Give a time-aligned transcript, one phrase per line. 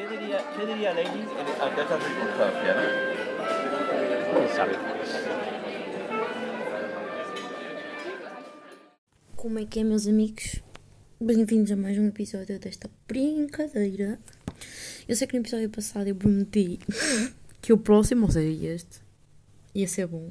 [0.00, 1.26] ¿Qué diría, qué diría Lenin
[1.60, 2.74] ante esta circunstancia?
[2.74, 2.80] ¿no?
[4.32, 4.72] Quem sabe?
[9.36, 10.62] Como é que é, meus amigos?
[11.20, 14.18] Bem-vindos a mais um episódio desta brincadeira.
[15.06, 16.78] Eu sei que no episódio passado eu prometi
[17.60, 19.02] que o próximo, ou seja, este,
[19.74, 20.30] ia ser bom.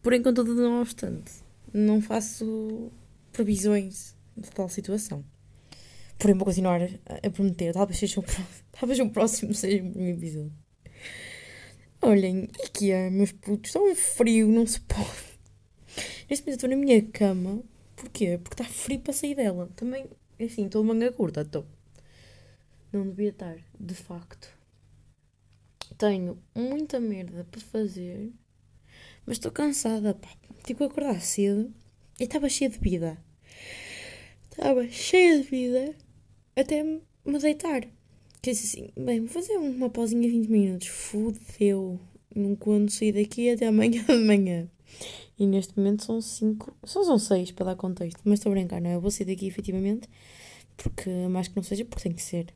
[0.00, 1.32] Porém, contudo, não obstante,
[1.74, 2.92] não faço
[3.32, 5.24] previsões de tal situação.
[6.20, 7.72] Porém, vou continuar a prometer.
[7.72, 8.44] Talvez, seja pró-
[8.78, 10.52] talvez o próximo seja o meu episódio.
[12.02, 13.70] Olhem, que é, meus putos?
[13.70, 15.30] Está um frio, não se pode.
[16.28, 17.62] Neste momento estou na minha cama.
[17.96, 18.38] Porquê?
[18.38, 19.68] Porque está frio para sair dela.
[19.76, 20.06] Também,
[20.40, 21.66] assim, estou manga curta, estou.
[22.92, 24.48] Não devia estar, de facto.
[25.98, 28.30] Tenho muita merda para fazer.
[29.26, 30.28] Mas estou cansada, pá.
[30.64, 31.72] Tipo, acordar cedo.
[32.18, 33.18] E estava cheia de vida.
[34.50, 35.94] Estava cheia de vida.
[36.56, 37.82] Até me deitar.
[38.42, 40.88] Que disse assim, bem, vou fazer uma pausinha de 20 minutos.
[40.88, 42.00] Fudeu.
[42.34, 44.68] Não quando sair daqui até amanhã de manhã.
[45.38, 48.80] E neste momento são 5, só são 6 para dar contexto, mas estou a brincar,
[48.80, 48.94] não é?
[48.96, 50.06] Eu vou sair daqui efetivamente,
[50.76, 52.52] porque mais que não seja, porque tem que ser.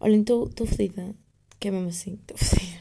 [0.00, 1.14] Olhem, estou estou fodida,
[1.60, 2.80] que é mesmo assim, estou fodida.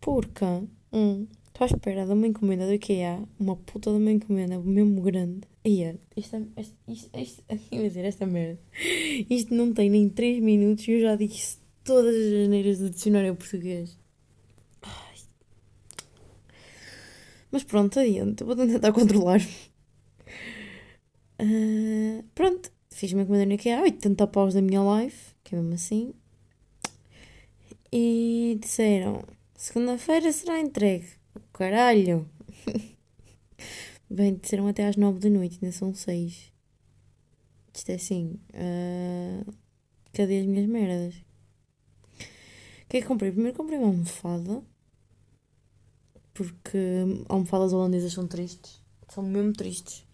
[0.00, 0.44] Porque,
[0.92, 5.00] um, estou à espera de uma encomenda do IKEA, uma puta de uma encomenda mesmo
[5.00, 5.48] grande.
[5.68, 8.58] É, esta, esta, isto, isto, ia dizer, esta merda.
[9.28, 13.34] Isto não tem nem 3 minutos e eu já disse todas as janeiras do dicionário
[13.36, 13.98] português.
[17.50, 18.44] Mas pronto, adiante.
[18.44, 19.40] Vou tentar controlar.
[21.38, 22.70] Ah, pronto.
[22.90, 26.14] Fiz-me encomenda que é 80 paus da minha live, que é mesmo assim.
[27.92, 29.22] E disseram:
[29.54, 31.08] segunda-feira será entregue.
[31.52, 32.28] Caralho!
[34.10, 36.52] Bem, disseram até às 9 da noite, ainda são 6.
[37.74, 38.40] Isto é assim.
[38.54, 39.44] ah,
[40.12, 41.14] cadê as minhas merdas?
[41.14, 43.30] O que é que comprei?
[43.30, 44.62] Primeiro comprei uma almofada
[46.38, 46.78] porque
[47.28, 48.80] almofadas holandesas são tristes.
[49.08, 50.06] São mesmo tristes.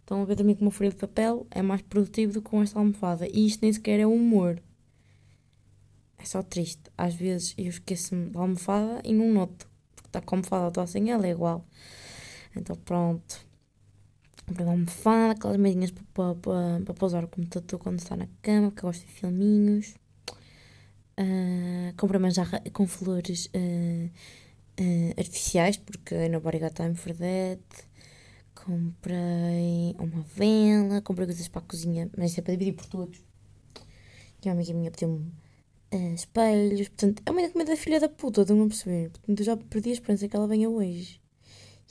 [0.00, 2.60] Estão a ver também com uma folha de papel é mais produtivo do que com
[2.60, 3.28] esta almofada.
[3.32, 4.60] E isto nem sequer é humor.
[6.18, 6.82] É só triste.
[6.98, 9.68] Às vezes eu esqueço-me da almofada e não noto.
[9.94, 11.64] Porque está com a almofada, estou sem ela, é igual.
[12.56, 13.46] Então pronto.
[14.46, 18.70] Comprei uma almofada, aquelas mesinhas para, para, para, pousar o computador quando está na cama,
[18.70, 19.94] porque eu gosto de filminhos.
[21.18, 24.10] Ah, comprei uma jarra com flores ah,
[24.80, 27.60] ah, artificiais, porque nobody got time for that.
[28.54, 33.20] Comprei uma vela, comprei coisas para a cozinha, mas isso é para dividir por todos.
[34.44, 35.30] E uma amiga minha pediu-me
[35.92, 39.10] ah, espelhos, portanto, é uma encomenda da filha da puta, estão a perceber?
[39.10, 41.20] Portanto, eu já perdi a esperança que ela venha hoje.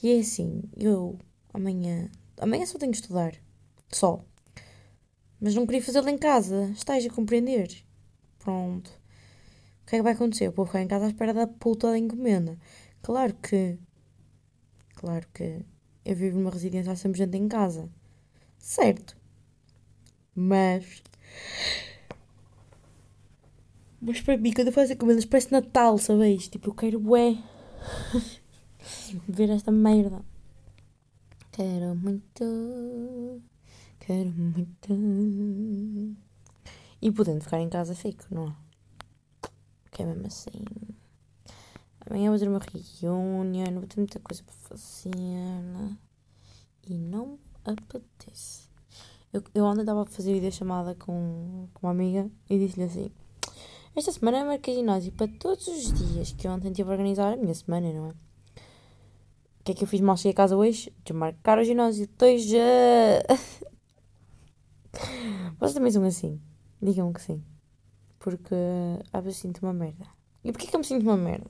[0.02, 1.18] E é assim, eu
[1.54, 2.10] amanhã,
[2.40, 3.34] amanhã só tenho que estudar,
[3.90, 4.24] só.
[5.40, 7.84] Mas não queria fazê-lo em casa, estás a compreender?
[8.40, 8.90] Pronto.
[9.84, 10.48] O que é que vai acontecer?
[10.48, 12.58] Eu vou ficar em casa à espera da puta da encomenda.
[13.02, 13.78] Claro que.
[14.96, 15.66] Claro que.
[16.04, 17.90] Eu vivo numa residência, há sempre gente em casa.
[18.58, 19.18] Certo.
[20.36, 21.02] Mas.
[24.00, 26.48] Mas para mim, quando eu faço encomendas, parece Natal, sabes?
[26.48, 27.38] Tipo, eu quero bué.
[29.28, 30.24] ver esta merda.
[31.52, 33.42] Quero muito.
[34.00, 34.94] Quero muito.
[37.02, 38.56] E podendo ficar em casa, fico, não é?
[39.92, 40.52] Que é mesmo assim.
[42.06, 42.62] Amanhã vou ter uma
[43.02, 45.10] reunião, vou ter muita coisa para fazer.
[45.10, 45.98] né?
[46.88, 48.70] E não apetece.
[49.34, 53.12] Eu, eu ontem estava a fazer videochamada com, com uma amiga e disse-lhe assim:
[53.96, 57.54] Esta semana marquei ginásio para todos os dias que ontem tive a organizar a minha
[57.54, 58.27] semana, não é?
[59.68, 60.96] Que é que eu fiz mal cheguei a casa hoje?
[61.04, 62.08] Desmarcar o ginásio.
[62.18, 62.58] Dois já.
[65.60, 66.42] Vocês também são assim?
[66.82, 67.44] Digam que sim.
[68.18, 68.56] Porque
[69.12, 70.08] às vezes sinto uma merda.
[70.42, 71.50] E porquê que eu me sinto uma merda?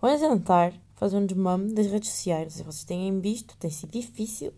[0.00, 2.52] Eu ando a tentar fazer um desmame das redes sociais.
[2.52, 4.52] Se vocês têm visto, tem sido difícil.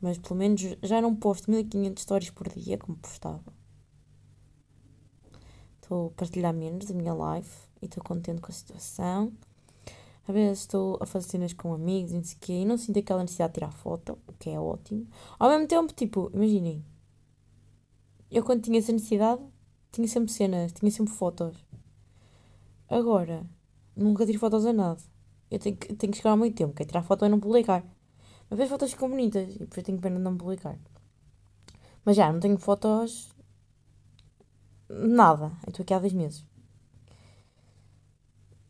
[0.00, 3.52] Mas pelo menos já não posto 1500 stories por dia como postava.
[5.74, 7.50] Estou a partilhar menos da minha live
[7.82, 9.30] e estou contente com a situação.
[10.26, 12.78] Às vezes estou a fazer cenas com amigos e não sei o quê e não
[12.78, 15.06] sinto aquela necessidade de tirar foto, o que é ótimo.
[15.38, 16.84] Ao mesmo tempo, tipo, imaginem,
[18.30, 19.42] eu quando tinha essa necessidade,
[19.92, 21.56] tinha sempre cenas, tinha sempre fotos.
[22.88, 23.44] Agora,
[23.94, 25.00] nunca tiro fotos a nada.
[25.50, 27.38] Eu tenho que, tenho que chegar ao meio tempo, que é tirar foto e não
[27.38, 27.84] publicar.
[28.50, 30.78] Mas as fotos ficam bonitas e depois tenho pena de não publicar.
[32.04, 33.32] Mas já, não tenho fotos.
[34.88, 35.52] Nada.
[35.66, 36.46] Estou aqui há dois meses.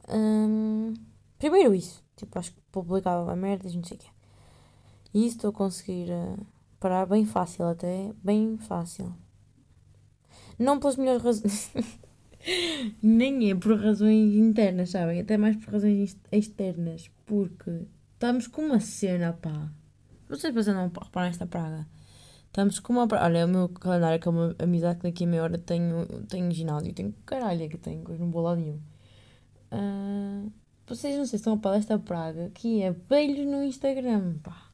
[0.08, 0.94] Hum,
[1.38, 2.02] primeiro isso.
[2.16, 4.08] Tipo, acho que publicava a merda e não sei o quê.
[5.12, 6.36] E isso estou a conseguir eh,
[6.80, 8.12] parar bem fácil até.
[8.22, 9.14] Bem fácil.
[10.58, 11.72] Não pelas melhores razões.
[13.02, 15.20] Nem é por razões internas, sabem?
[15.20, 17.10] Até mais por razões externas.
[17.26, 19.70] Porque estamos com uma cena, pá.
[20.28, 21.86] Vocês depois não reparar esta praga.
[22.46, 23.24] Estamos com uma praga.
[23.24, 26.50] Olha, o meu calendário, que é uma amizade que daqui a meia hora tenho, tenho
[26.52, 26.92] ginásio.
[26.92, 28.80] Tenho caralho que tenho, não vou lá nenhum.
[29.72, 30.52] Uh,
[30.86, 34.70] vocês não sei se estão a par desta praga que é beijos no Instagram, pá.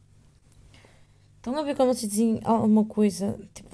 [1.36, 3.70] Estão a ver quando vocês dizem alguma coisa, tipo,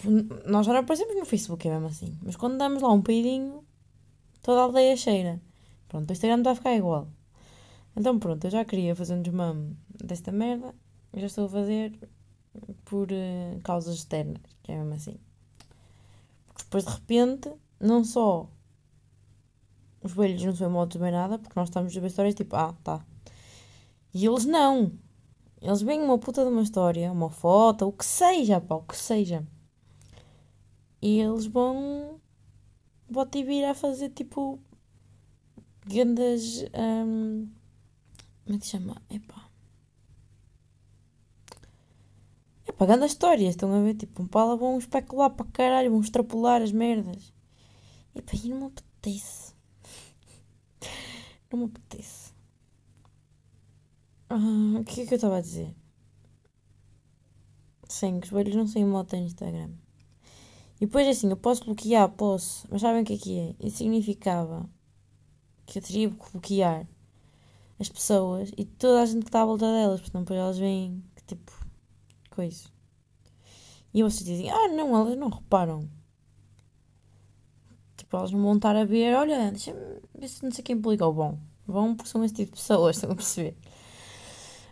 [0.49, 2.17] nós já aparecemos no Facebook, é mesmo assim.
[2.23, 3.65] Mas quando damos lá um peidinho,
[4.41, 5.41] toda a aldeia cheira.
[5.89, 7.09] Pronto, o Instagram está a ficar igual.
[7.97, 10.75] Então pronto, eu já queria fazer um desmame desta merda.
[11.15, 11.99] Já estou a fazer
[12.85, 15.17] por uh, causas externas, que é mesmo assim.
[16.47, 17.51] Porque depois de repente,
[17.81, 18.49] não só
[20.07, 22.75] os velhos não são motos bem nada, porque nós estamos a ver histórias tipo, ah,
[22.83, 23.05] tá.
[24.15, 24.93] E eles não.
[25.61, 28.97] Eles veem uma puta de uma história, uma foto, o que seja, pá, o que
[28.97, 29.47] seja.
[31.03, 32.21] E eles vão.
[33.09, 34.59] Bota e vir a fazer tipo.
[35.87, 36.65] Grandes.
[36.75, 37.49] Um,
[38.45, 38.97] como é que se chama?
[39.11, 39.51] Epá.
[42.67, 43.95] Epá, grandes histórias, estão a ver?
[43.95, 47.33] Tipo, um pala vão especular para caralho, vão extrapolar as merdas.
[48.15, 49.46] Epá, e não me apetece.
[51.57, 52.35] Não me apetece.
[54.29, 55.75] Ah, o que é que eu estava a dizer?
[57.89, 59.71] Sim, os velhos não saem moto no Instagram.
[60.79, 63.55] E depois assim, eu posso bloquear, posso, mas sabem o que é que é?
[63.59, 64.69] Isso significava
[65.65, 66.87] que eu teria que bloquear
[67.81, 71.03] as pessoas e toda a gente que está à volta delas, porque depois elas veem
[71.15, 71.53] que tipo,
[72.33, 72.69] coisa.
[73.95, 75.89] E vocês dizem, ah não, elas não reparam.
[78.17, 79.81] Tipo, elas não a ver, olha, deixa-me
[80.19, 81.13] ver se não sei quem publicou.
[81.13, 83.57] Bom, vão porque são esse tipo de pessoas, estão a perceber?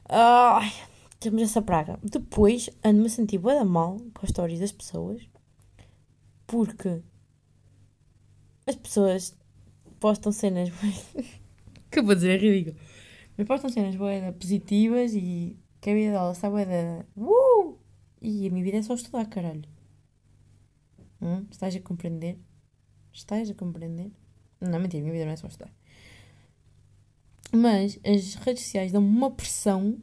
[0.08, 0.72] Ai,
[1.20, 1.98] temos essa praga.
[2.02, 5.22] Depois ando-me a sentir da mal com as histórias das pessoas
[6.46, 7.02] porque
[8.66, 9.36] as pessoas
[9.98, 10.70] postam cenas
[11.90, 12.76] que eu vou dizer é ridículo
[13.36, 17.78] mas postam cenas bué positivas e que a vida delas está bué da uh!
[18.20, 19.64] e a minha vida é só estudar, caralho
[21.22, 21.46] hum?
[21.50, 22.38] estás a compreender?
[23.14, 24.10] Estás a compreender?
[24.60, 25.72] não, mentira, minha vida não é só estudar
[27.54, 29.98] mas as redes sociais dão-me uma pressão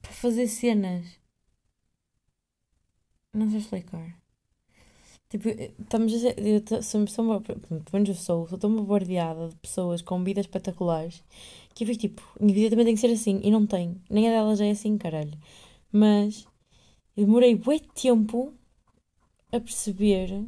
[0.00, 1.04] para fazer cenas.
[3.32, 4.16] Não sei explicar.
[5.28, 9.56] Tipo, estamos a ser, eu sou, sou, pelo menos eu sou, sou tão bombardeada de
[9.56, 11.24] pessoas com vidas espetaculares
[11.74, 14.00] que eu fico tipo, minha vida também tem que ser assim e não tem.
[14.08, 15.36] Nem a dela já é assim, caralho.
[15.90, 16.46] Mas
[17.16, 18.54] eu demorei muito tempo
[19.50, 20.46] a perceber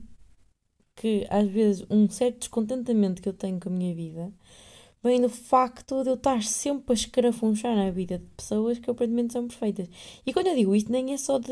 [0.96, 4.32] que às vezes um certo descontentamento que eu tenho com a minha vida
[5.02, 9.34] vem do facto de eu estar sempre a escarafunchar na vida de pessoas que aparentemente
[9.34, 9.88] são perfeitas.
[10.26, 11.48] E quando eu digo isto, nem é só de,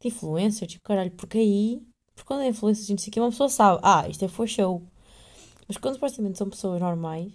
[0.00, 1.82] de influencers, tipo, caralho, porque aí,
[2.14, 4.46] porque quando é influencers, não sei o que, uma pessoa sabe, ah, isto é for
[4.48, 4.82] show.
[5.68, 7.32] Mas quando supostamente são pessoas normais,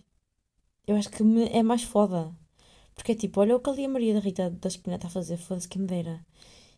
[0.87, 2.31] eu acho que é mais foda.
[2.93, 5.11] Porque é tipo, olha o que ali a Maria da Rita da esquina está a
[5.11, 6.25] fazer, foda-se que me dera.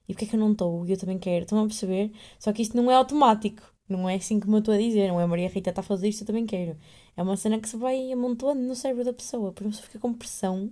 [0.08, 0.86] E porque é que eu não estou?
[0.86, 1.44] E eu também quero.
[1.44, 2.12] Estão a perceber?
[2.40, 3.62] Só que isto não é automático.
[3.90, 5.08] Não é assim como eu estou a dizer.
[5.08, 6.78] Não é a Maria Rita está a fazer isto, eu também quero.
[7.16, 9.52] É uma cena que se vai amontoando no cérebro da pessoa.
[9.54, 10.72] Por isso fica com pressão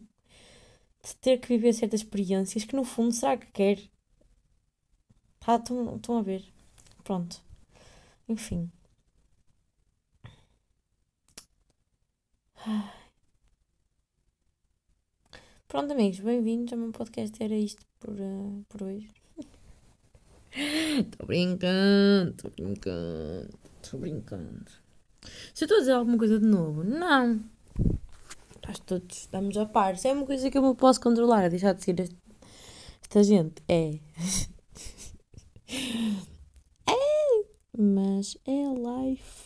[1.03, 3.79] de ter que viver certas experiências que no fundo será que quer?
[5.39, 6.43] Tá, estão a ver.
[7.03, 7.41] Pronto.
[8.27, 8.71] Enfim.
[15.67, 17.41] Pronto, amigos, bem-vindos ao meu podcast.
[17.43, 19.09] Era isto por, uh, por hoje.
[21.17, 24.71] Tô brincando, tô brincando, tô brincando.
[25.53, 27.43] Se eu estou a dizer alguma coisa de novo, não.
[28.65, 29.97] Nós todos estamos a par.
[29.97, 32.15] Se é uma coisa que eu me posso controlar, é deixar de seguir este,
[33.01, 33.99] esta gente, é.
[36.87, 37.45] é.
[37.77, 39.45] Mas é life.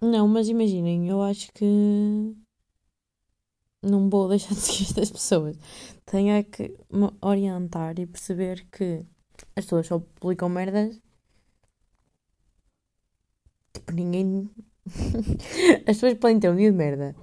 [0.00, 2.34] Não, mas imaginem, eu acho que
[3.82, 5.56] não vou deixar de seguir estas pessoas.
[6.04, 9.06] Tenho é que me orientar e perceber que
[9.56, 11.00] as pessoas só publicam merdas.
[13.72, 14.50] Tipo, ninguém.
[15.86, 17.14] as pessoas podem ter um dia de merda,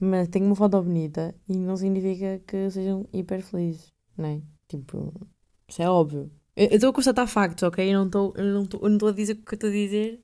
[0.00, 4.42] mas tenho uma foto bonita e não significa que sejam hiper felizes, não é?
[4.68, 5.12] Tipo,
[5.68, 6.30] isso é óbvio.
[6.56, 7.88] Eu estou a constatar factos, ok?
[7.88, 10.22] Eu não estou não não a dizer o que eu estou a dizer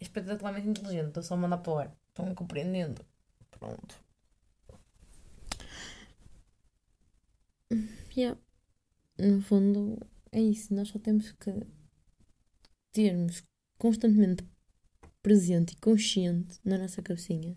[0.00, 1.96] é espetacularmente inteligente, estou só a mandar para o ar.
[2.08, 3.04] Estão compreendendo?
[3.50, 3.96] Pronto.
[8.16, 8.38] Yeah.
[9.18, 9.98] No fundo,
[10.36, 11.52] é isso, nós só temos que
[12.92, 13.42] termos
[13.78, 14.44] constantemente
[15.22, 17.56] presente e consciente na nossa cabecinha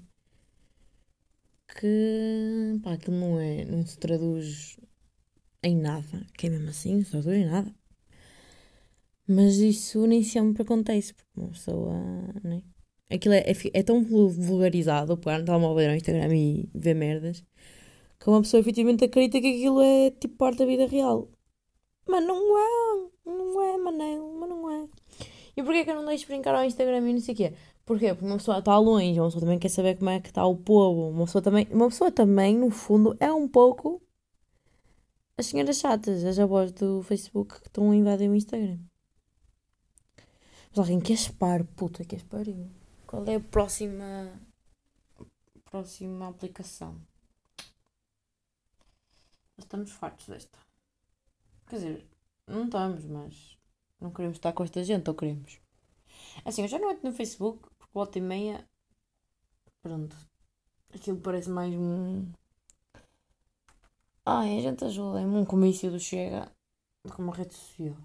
[1.76, 4.78] que pá, aquilo não é, não se traduz
[5.64, 7.74] em nada, que é mesmo assim, não se traduz em nada.
[9.28, 11.94] Mas isso nem sempre acontece, porque uma pessoa,
[12.44, 12.64] né?
[13.10, 17.44] Aquilo é, é, é tão vulgarizado, pegar no telemóvel no Instagram e ver merdas,
[18.20, 21.30] que uma pessoa efetivamente acredita que aquilo é tipo parte da vida real.
[22.10, 24.88] Mas não é, não é, Manel, mas não é.
[25.56, 27.54] E porquê que eu não deixo brincar ao Instagram e não sei o quê?
[27.86, 28.14] Porquê?
[28.14, 30.56] Porque uma pessoa está longe, uma pessoa também quer saber como é que está o
[30.56, 34.02] povo, uma pessoa também, uma pessoa também, no fundo, é um pouco
[35.38, 38.80] as senhoras chatas, as avós do Facebook que estão a invadir o Instagram.
[40.70, 42.70] Mas alguém quer espar, puta que pariu.
[43.06, 44.34] Qual é a próxima.
[45.64, 47.00] próxima aplicação?
[49.58, 50.69] Estamos fartos desta.
[51.70, 52.08] Quer dizer,
[52.48, 53.58] não estamos, mas
[54.02, 55.60] não queremos estar com esta gente, ou queremos?
[56.44, 58.68] Assim, eu já não entro no Facebook, porque volta e meia.
[59.84, 60.18] Pronto.
[60.92, 62.26] Aquilo parece mais um.
[64.26, 66.52] Ai, a gente ajuda, é um comício do Chega
[67.04, 67.96] que uma rede social.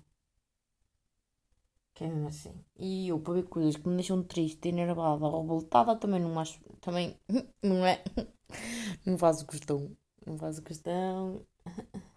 [1.95, 2.65] Que é mesmo assim.
[2.77, 6.61] E eu, para ver coisas que me deixam triste, enervada ou revoltada, também não acho.
[6.83, 7.19] Também.
[7.63, 8.03] Não é?
[9.07, 9.97] Não faço questão.
[10.27, 11.47] Não faço questão.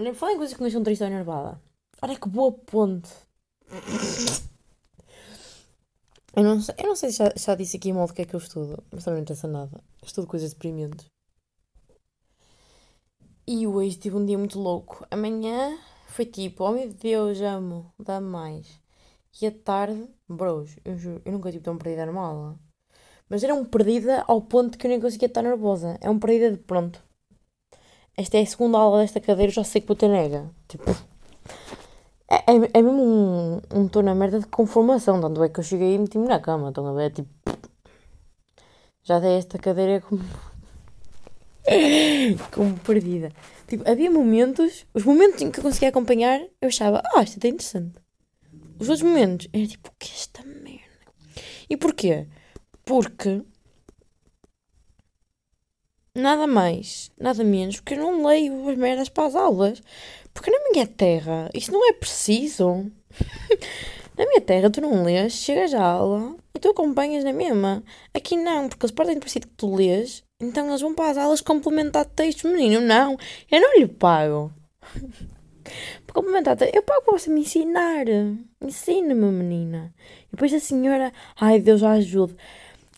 [0.00, 1.60] Olha, falem coisas que me deixam triste ou enervada.
[2.00, 3.10] Olha que boa ponte.
[6.34, 8.34] Eu não eu não sei se já, já disse aqui em modo que é que
[8.34, 9.78] eu estudo, mas também não interessa nada.
[10.02, 11.04] Estudo coisas deprimentes.
[13.46, 15.06] E hoje tive um dia muito louco.
[15.10, 18.80] Amanhã foi tipo, oh meu Deus, amo, dá mais.
[19.42, 22.58] E à tarde, bros, eu juro, eu nunca tive tão perdida normal.
[23.28, 25.98] Mas era um perdida ao ponto que eu nem conseguia estar nervosa.
[26.00, 27.09] É um perdida de pronto.
[28.16, 30.50] Esta é a segunda aula desta cadeira, já sei que vou ter nega.
[30.68, 30.90] Tipo.
[32.28, 35.20] É, é, é mesmo um, um tô na merda de conformação.
[35.20, 36.68] Tanto é que eu cheguei e meti-me na cama.
[36.68, 37.12] Estão a ver?
[37.12, 37.28] Tipo.
[39.02, 40.22] Já dei esta cadeira como.
[42.52, 43.32] como perdida.
[43.66, 47.48] Tipo, havia momentos, os momentos em que eu conseguia acompanhar, eu achava, ah, isto é
[47.48, 47.94] interessante.
[48.78, 50.80] Os outros momentos, era tipo, que é esta merda?
[51.68, 52.26] E porquê?
[52.84, 53.42] Porque
[56.14, 59.82] nada mais, nada menos, porque eu não leio as merdas para as aulas.
[60.32, 62.90] Porque na minha terra, isto não é preciso.
[64.16, 67.82] na minha terra, tu não lês, chegas à aula e tu acompanhas na mesma.
[68.14, 71.18] Aqui não, porque eles partem do princípio que tu lês então eles vão para as
[71.18, 72.80] aulas complementar textos, menino.
[72.80, 73.18] Não,
[73.50, 74.50] eu não lhe pago.
[76.12, 78.06] complementar eu pago para você me ensinar.
[78.60, 79.94] Ensina-me, menina.
[80.28, 82.34] E depois a senhora, ai Deus ajude.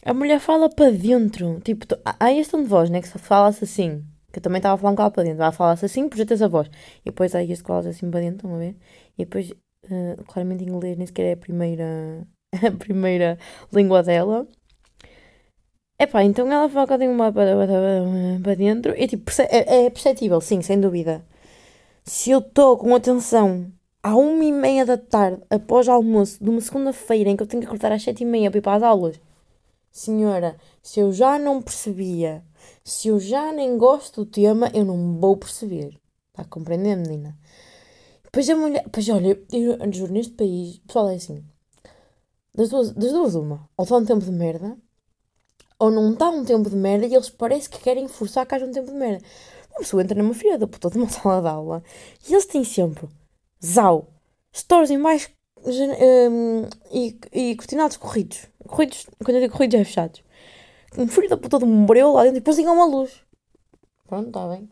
[0.04, 1.60] A mulher fala para dentro.
[1.60, 3.00] Tipo, há este tom de voz, né?
[3.00, 4.04] Que fala-se assim.
[4.32, 5.42] Que eu também estava a falar um para dentro.
[5.42, 6.68] Ela fala-se assim, projeta essa voz.
[7.02, 8.76] E depois há este que fala assim para dentro, estão a ver?
[9.16, 12.26] E depois, uh, claramente, inglês nem sequer é a primeira,
[12.66, 13.38] a primeira
[13.72, 14.46] língua dela.
[15.98, 17.54] Epá, então ela foca de uma para,
[18.42, 21.24] para dentro e tipo, é, é perceptível, sim, sem dúvida.
[22.04, 23.70] Se eu estou com atenção
[24.02, 27.46] à uma e meia da tarde, após o almoço, de uma segunda-feira em que eu
[27.46, 29.20] tenho que acordar às sete e meia para ir para as aulas,
[29.92, 32.44] senhora, se eu já não percebia,
[32.82, 36.00] se eu já nem gosto do tema, eu não vou perceber.
[36.30, 37.38] Está a compreender, menina?
[38.32, 38.84] Pois a mulher.
[38.90, 41.44] Pois olha, eu juro, neste país, pessoal, é assim.
[42.54, 43.68] Das duas, das duas uma.
[43.76, 44.76] Ou está um tempo de merda,
[45.78, 48.64] ou não está um tempo de merda e eles parece que querem forçar que haja
[48.64, 49.24] um tempo de merda.
[49.70, 51.82] Uma pessoa entra numa filha da puta de uma sala de aula
[52.28, 53.08] e eles têm sempre
[53.64, 54.08] zau,
[54.54, 55.30] stories em mais
[55.64, 58.46] um, e, e cortinados corridos.
[58.66, 60.22] Corridos, quando eu digo corridos é fechados.
[60.96, 63.22] Um filho da puta de um breu lá dentro e depois ligam uma luz.
[64.06, 64.68] Pronto, está bem.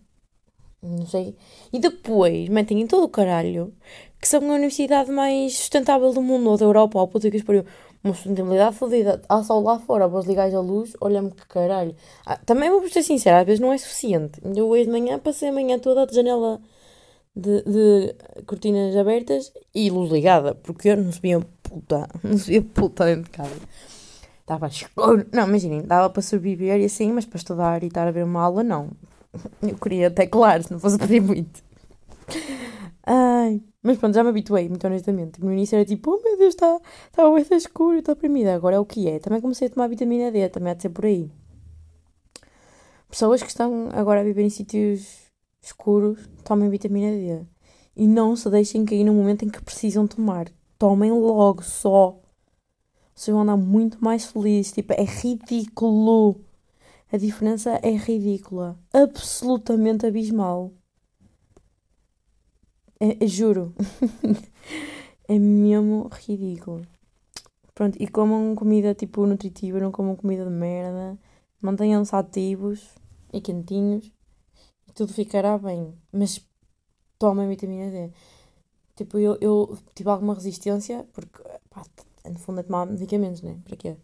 [0.83, 1.37] Não sei.
[1.73, 3.75] E depois metem em todo o caralho
[4.21, 7.65] que são a universidade mais sustentável do mundo, ou da Europa, ou puta que pariu
[8.05, 9.23] uma sustentabilidade fodida.
[9.29, 11.95] Há sol lá fora, vós ligais a luz, olha-me que caralho.
[12.27, 14.41] Ah, também vou ser sincera, às vezes não é suficiente.
[14.55, 16.61] Eu hoje de manhã passei a manhã toda de janela
[17.35, 18.15] de, de
[18.47, 23.31] cortinas abertas e luz ligada, porque eu não sabia puta, não sabia puta dentro de
[23.31, 23.61] casa.
[24.41, 25.27] Estava escuro.
[25.33, 28.43] Não, imaginem, dava para sobreviver e assim, mas para estudar e estar a ver uma
[28.43, 28.91] aula, não.
[29.63, 31.63] Eu queria até claro, se não fosse pedir muito.
[33.07, 33.63] Ai.
[33.83, 35.43] Mas pronto, já me habituei, muito honestamente.
[35.43, 36.81] No início era tipo, oh meu Deus, está
[37.13, 38.55] tá muito escuro, estou oprimida.
[38.55, 39.19] Agora é o que é.
[39.19, 41.31] Também comecei a tomar vitamina D, também há de ser por aí.
[43.09, 45.20] Pessoas que estão agora a viver em sítios
[45.61, 47.47] escuros, tomem vitamina D.
[47.97, 50.51] E não se deixem cair no momento em que precisam tomar.
[50.79, 52.19] Tomem logo só.
[53.15, 54.73] Vocês vão andar muito mais felizes.
[54.73, 56.41] Tipo, é ridículo.
[57.13, 58.79] A diferença é ridícula.
[58.93, 60.73] Absolutamente abismal.
[62.99, 63.75] É, é, juro.
[65.29, 66.83] é mesmo ridículo.
[67.75, 71.19] Pronto, e comam comida tipo nutritiva, não comam comida de merda.
[71.61, 72.95] Mantenham-se ativos
[73.33, 74.11] e quentinhos
[74.95, 75.95] tudo ficará bem.
[76.13, 76.41] Mas
[77.19, 78.11] tomem vitamina D.
[78.97, 81.83] tipo, eu, eu tive alguma resistência, porque, pá,
[82.29, 83.59] no fundo é tomar medicamentos, né?
[83.65, 83.97] Para quê?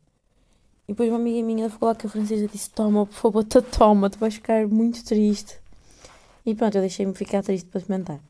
[0.89, 3.61] E depois uma amiga minha da faculdade que a francesa disse: Toma, por favor, tu
[3.77, 5.59] toma, tu vais ficar muito triste.
[6.45, 8.21] E pronto, eu deixei-me ficar triste para experimentar.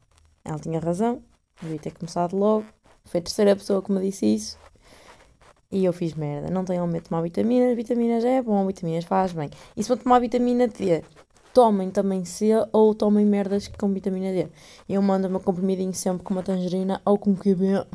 [0.43, 1.23] Ela tinha razão,
[1.61, 2.65] devia ter começado logo.
[3.05, 4.59] Foi a terceira pessoa que me disse isso.
[5.71, 6.49] E eu fiz merda.
[6.49, 9.51] Não tenham medo de tomar vitaminas, vitaminas é bom, vitaminas faz bem.
[9.77, 11.03] E se vão tomar vitamina D,
[11.57, 14.47] tomem também C ou tomem merdas com vitamina D.
[14.87, 17.87] Eu mando o meu comprimidinho sempre com uma tangerina ou com QB.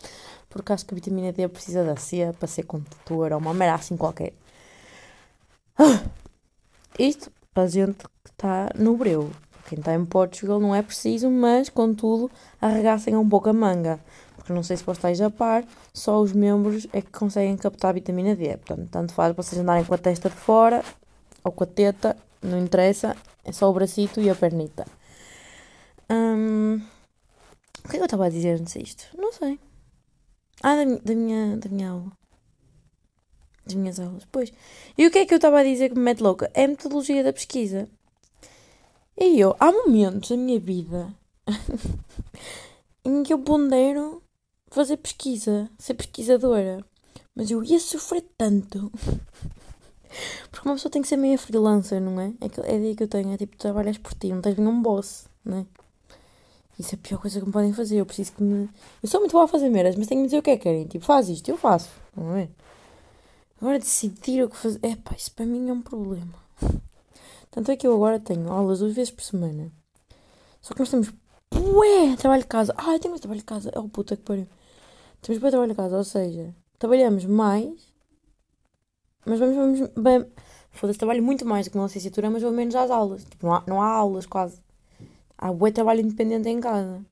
[0.48, 3.74] Porque acho que a vitamina D precisa da C para ser condutor ou uma merda
[3.74, 4.32] assim qualquer.
[5.78, 6.02] Ah,
[6.98, 9.30] isto para a gente que está no breu.
[9.68, 14.00] Quem está em Portugal não é preciso, mas contudo arregassem um pouco a manga.
[14.34, 15.62] Porque não sei se vocês a par,
[15.92, 18.56] só os membros é que conseguem captar vitamina D.
[18.56, 20.82] Portanto, tanto faz vocês andarem com a testa de fora
[21.44, 24.86] ou com a teta, não interessa, é só o bracito e a pernita.
[26.10, 26.80] Hum,
[27.84, 29.04] o que é que eu estava a dizer antes disto?
[29.16, 29.58] Não sei.
[30.62, 32.12] Ah, da, da, minha, da minha aula.
[33.64, 34.26] Das minhas aulas.
[34.30, 34.52] Pois.
[34.96, 36.50] E o que é que eu estava a dizer que me mete louca?
[36.54, 37.88] É a metodologia da pesquisa.
[39.18, 41.14] E eu, há momentos da minha vida
[43.04, 44.22] em que eu pondero
[44.70, 46.84] fazer pesquisa, ser pesquisadora.
[47.34, 48.90] Mas eu ia sofrer tanto.
[50.50, 52.32] Porque uma pessoa tem que ser meio freelancer, não é?
[52.40, 53.32] É, que, é daí que eu tenho.
[53.32, 55.66] É tipo, trabalhas por ti, não tens nenhum um boss, não é?
[56.78, 57.98] Isso é a pior coisa que me podem fazer.
[57.98, 58.68] Eu preciso que me.
[59.02, 60.62] Eu sou muito boa a fazer meras, mas tenho que dizer o que é que
[60.62, 60.86] querem.
[60.86, 61.90] Tipo, faz isto, eu faço.
[62.16, 62.48] Não é?
[63.60, 64.78] Agora decidir o que fazer.
[64.82, 66.32] É pá, isso para mim é um problema.
[67.50, 69.70] Tanto é que eu agora tenho aulas duas vezes por semana.
[70.62, 71.12] Só que nós temos.
[71.54, 72.74] Ué, trabalho de casa.
[72.76, 73.70] Ah, eu tenho mais trabalho de casa.
[73.76, 74.46] Oh puta que pariu.
[75.20, 77.89] Temos para trabalho de casa, ou seja, trabalhamos mais.
[79.24, 80.26] Mas vamos, vamos bem.
[80.70, 83.24] Foda-se, trabalho muito mais do que uma licenciatura, mas vou menos às aulas.
[83.24, 84.60] Tipo, não há, não há aulas quase.
[85.36, 87.04] Há bué trabalho independente em casa.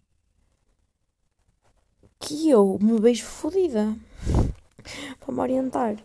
[2.21, 3.97] Que eu me vejo fodida.
[5.21, 5.97] Para me orientar.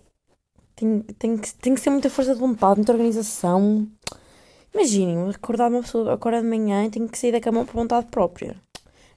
[0.76, 3.88] Tem, tem, que, tem que ser muita força de vontade, muita organização.
[4.74, 8.08] Imaginem, acordar uma pessoa, acordar de manhã e tenho que sair da cama por vontade
[8.08, 8.56] própria.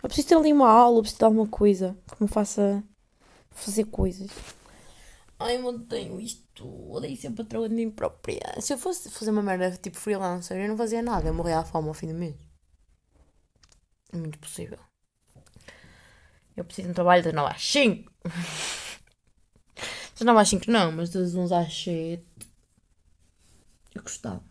[0.02, 2.84] Eu preciso ter ali uma aula, eu preciso de alguma coisa que me faça
[3.50, 4.30] fazer coisas.
[5.38, 8.60] Ai, eu tenho isto, odeio ser patroa de mim própria.
[8.60, 11.64] Se eu fosse fazer uma merda tipo freelancer, eu não fazia nada, eu morria à
[11.64, 12.36] fome ao fim do mês.
[14.12, 14.78] É muito possível.
[16.56, 18.12] Eu preciso de um trabalho das 9 às 5.
[18.24, 22.24] das 9 às 5 não, mas das 11 às 7.
[23.94, 24.42] Eu gostava.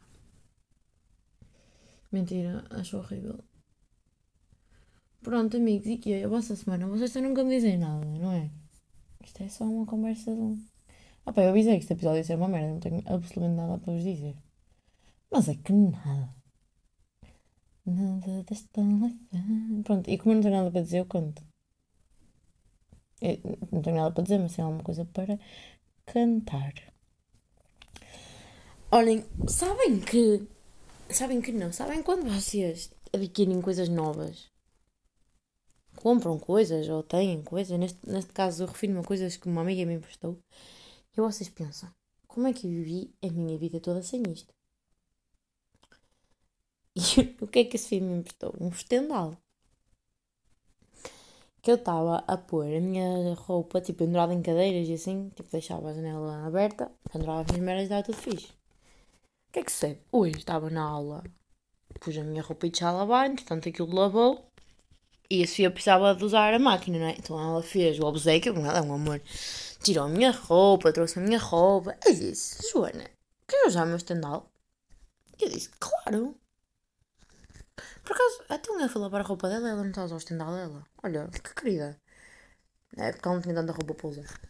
[2.11, 3.43] Mentira, acho horrível.
[5.21, 6.23] Pronto, amigos, e que é?
[6.23, 6.87] A vossa semana?
[6.87, 8.51] Vocês nunca me dizem nada, não é?
[9.23, 10.74] Isto é só uma conversa de um.
[11.25, 13.77] Ah, pá, eu avisei que este episódio ia ser uma merda, não tenho absolutamente nada
[13.79, 14.35] para vos dizer.
[15.31, 16.35] Mas é que nada.
[17.85, 19.83] Nada desta life.
[19.83, 21.43] Pronto, e como eu não tenho nada para dizer, eu conto.
[23.21, 25.39] Eu não tenho nada para dizer, mas tem alguma coisa para
[26.05, 26.73] cantar.
[28.91, 30.47] Olhem, sabem que.
[31.09, 31.71] Sabem que não?
[31.71, 34.49] Sabem quando vocês adquirem coisas novas?
[35.95, 37.77] Compram coisas ou têm coisas.
[37.79, 40.39] Neste, neste caso, eu refiro-me a coisas que uma amiga me emprestou.
[41.17, 41.89] E vocês pensam:
[42.27, 44.53] como é que eu vivi a minha vida toda sem isto?
[46.97, 48.53] E o que é que esse filme me emprestou?
[48.59, 49.37] Um estendal.
[51.61, 55.49] Que eu estava a pôr a minha roupa, tipo, pendurada em cadeiras e assim, tipo,
[55.51, 58.47] deixava a janela aberta, pendurava as minhas merdas e estava tudo fixe.
[59.49, 59.99] O que é que sucede?
[60.11, 61.23] Hoje estava na aula,
[61.99, 64.49] pus a minha roupa de já lavar, entretanto aquilo lavou,
[65.29, 67.15] e a Sofia precisava de usar a máquina, não é?
[67.17, 69.21] Então ela fez o obsequio, ela é um amor,
[69.85, 73.07] tirou a minha roupa, trouxe a minha roupa, e disse, Joana,
[73.47, 74.51] queres usar o meu estendal?
[75.39, 76.35] Eu disse, claro.
[78.03, 80.17] Por acaso, até um foi lavar a roupa dela ela não está a usar o
[80.17, 80.83] estendal dela.
[81.03, 81.99] Olha, que querida.
[82.97, 84.41] É porque ela não tinha tanta roupa para usar.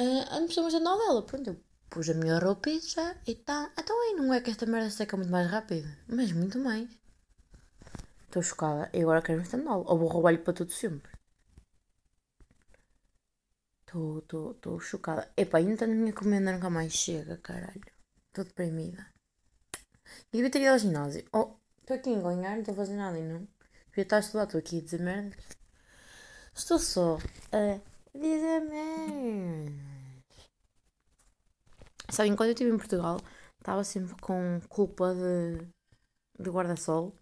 [0.00, 1.22] Uh, a pessoa o estendal dela.
[1.22, 3.14] Pronto, eu pus a minha roupa e já.
[3.26, 3.70] E tá.
[3.78, 5.88] Então aí não é que esta merda seca muito mais rápido.
[6.08, 6.88] Mas muito mais.
[8.26, 8.90] Estou chocada.
[8.92, 9.84] E agora quero um estendal.
[9.86, 11.09] Ou vou roubar-lhe para tudo sempre.
[13.92, 15.30] Estou chocada.
[15.36, 17.80] Epá, ainda a minha comenda nunca mais chega, caralho.
[18.28, 19.06] Estou deprimida.
[20.32, 21.24] E devia ter ido ao ginásio.
[21.32, 23.48] Oh, Estou aqui a enganhar, não estou a fazer nada e não.
[23.88, 25.44] Devia estar a estudar, estou aqui a dizer merdas.
[26.54, 27.18] Estou só
[27.50, 27.80] a
[28.16, 29.74] dizer merdas.
[32.08, 33.20] Sabem, quando eu estive em Portugal,
[33.58, 35.66] estava sempre com culpa de,
[36.40, 37.12] de guarda-sol.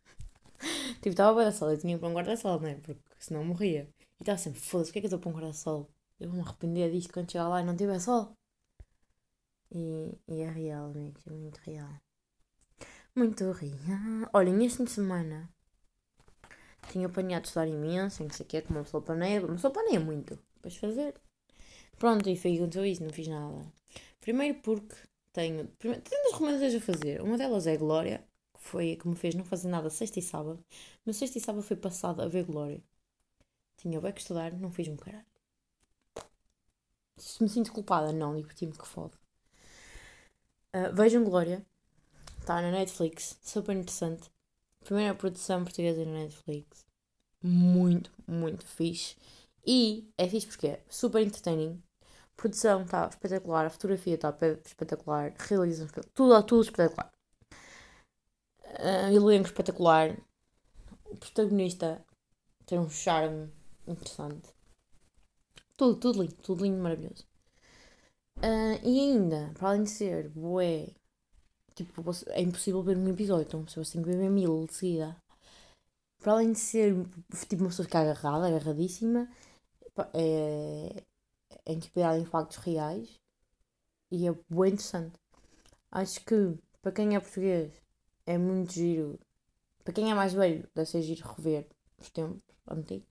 [1.00, 2.74] tipo, estava guarda-sol, eu tinha para um guarda-sol, não é?
[2.74, 3.88] Porque senão morria.
[4.20, 5.88] E estava sempre, foda-se, o que é que eu estou para um guarda-sol?
[6.20, 8.36] Eu vou me arrepender disto quando chegar lá e não tiver sol.
[9.70, 11.94] E, e é real, amigos, é muito real.
[13.14, 14.30] Muito real.
[14.32, 15.50] Olhem, este fim de semana
[16.90, 19.72] Tinha planeado estudar imenso, não sei o que é, como uma pessoa planeia, uma pessoa
[19.72, 20.38] planeia muito.
[20.56, 21.14] Depois fazer.
[21.98, 23.72] Pronto, e foi aconteceu isso, não fiz nada.
[24.20, 24.94] Primeiro porque
[25.32, 27.22] tenho, primeiro, tenho duas recomendações a fazer.
[27.22, 30.22] Uma delas é Glória, que foi a que me fez não fazer nada sexta e
[30.22, 30.64] sábado.
[31.06, 32.82] Mas sexta e sábado foi passado a ver Glória.
[33.78, 35.26] Tinha bem que estudar, não fiz um caralho.
[37.18, 39.14] Se me sinto culpada, não, diverti-me que fode.
[40.74, 41.64] Uh, vejam Glória,
[42.38, 44.30] está na Netflix, super interessante.
[44.84, 46.86] Primeira produção portuguesa na Netflix.
[47.42, 49.16] Muito, muito fixe.
[49.66, 51.82] E é fixe porque é super entertaining.
[52.36, 57.12] Produção está espetacular, a fotografia está espetacular, realização tudo, tudo espetacular.
[58.64, 60.16] Uh, elenco espetacular.
[61.06, 62.04] O protagonista
[62.64, 63.50] tem um charme
[63.86, 64.57] interessante.
[65.78, 67.24] Tudo, tudo lindo, tudo lindo, maravilhoso.
[68.38, 70.88] Uh, e ainda, para além de ser bué,
[71.76, 75.16] tipo, é impossível ver um episódio, então você tem que ver mil de seguida.
[76.20, 76.94] Para além de ser,
[77.48, 79.28] tipo, uma pessoa ficar agarrada, agarradíssima,
[80.14, 81.04] é,
[81.64, 83.20] é inspirado em factos reais
[84.10, 85.16] e é bem interessante.
[85.92, 87.72] Acho que, para quem é português,
[88.26, 89.18] é muito giro.
[89.84, 91.68] Para quem é mais velho, deve ser giro rever
[92.00, 93.07] os tempos antigos.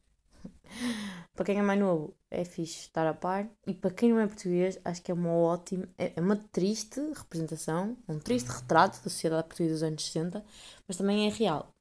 [1.36, 3.50] Para quem é mais novo, é fixe estar a par.
[3.66, 7.00] E para quem não é português, acho que é uma ótima, é, é uma triste
[7.14, 10.46] representação, um triste retrato da sociedade portuguesa dos anos 60,
[10.88, 11.74] mas também é real.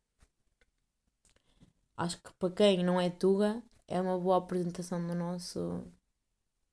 [1.96, 5.83] Acho que para quem não é Tuga, é uma boa apresentação do nosso.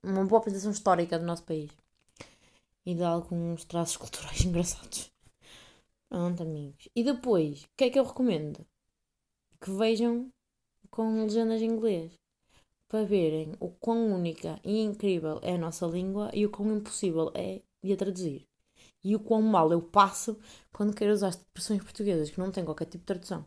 [0.03, 1.71] uma boa apresentação histórica do nosso país.
[2.85, 5.11] E de alguns traços culturais engraçados.
[6.09, 6.89] Pronto, amigos.
[6.95, 8.65] E depois, o que é que eu recomendo?
[9.61, 10.31] Que vejam
[10.93, 12.13] com legendas em inglês.
[12.87, 17.31] Para verem o quão única e incrível é a nossa língua e o quão impossível
[17.33, 18.45] é de a traduzir.
[19.03, 20.37] E o quão mal eu passo
[20.71, 23.43] quando quero usar expressões portuguesas que não têm qualquer tipo de tradução.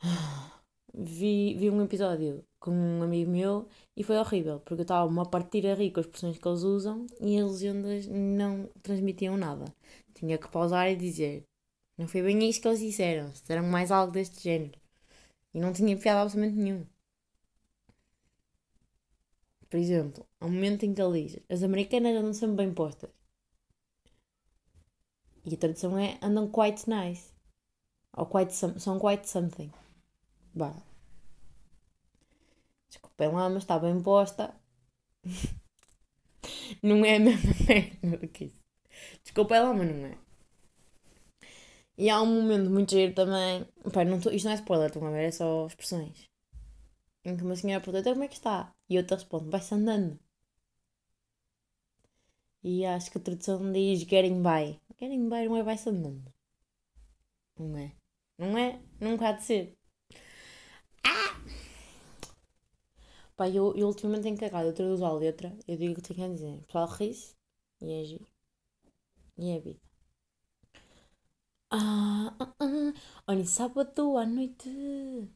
[0.94, 5.26] vi, vi um episódio com um amigo meu e foi horrível, porque eu estava a
[5.26, 9.66] partir a rir com as expressões que eles usam e as legendas não transmitiam nada.
[10.14, 11.44] Tinha que pausar e dizer:
[11.98, 14.78] Não foi bem isso que eles disseram, disseram mais algo deste género.
[15.52, 16.86] E não tinha piada absolutamente nenhum.
[19.68, 23.10] Por exemplo, há um momento em que ele diz: As americanas andam sempre bem postas.
[25.44, 27.32] E a tradução é andam quite nice.
[28.16, 29.72] Ou quite são quite something.
[30.54, 30.82] Bah.
[32.88, 34.54] Desculpem lá, mas está bem posta.
[36.82, 37.52] não é a mesma
[38.02, 38.62] merda que isso.
[39.24, 40.27] Desculpem lá, mas não é.
[41.98, 43.66] E há um momento muito giro também.
[43.92, 45.24] Pá, não tô, isto não é spoiler, estão a ver?
[45.24, 46.28] É só expressões.
[47.24, 48.72] Em que uma senhora pergunta: então como é que está?
[48.88, 50.18] E outra responde: vai-se andando.
[52.62, 54.80] E acho que a tradução diz getting by.
[55.00, 56.32] Getting by não é vai-se andando.
[57.58, 57.92] Não é?
[58.38, 58.80] Não é?
[59.00, 59.76] Nunca há de ser.
[63.36, 66.26] Pá, eu, eu ultimamente tenho cagado, eu traduzo a letra, eu digo o que tenho
[66.26, 66.58] a dizer.
[66.58, 67.36] O pessoal ri-se
[67.80, 68.26] e é giro.
[69.38, 69.87] E é vida.
[71.70, 72.92] Ah, ah, ah.
[73.26, 74.68] Olha, sábado à noite.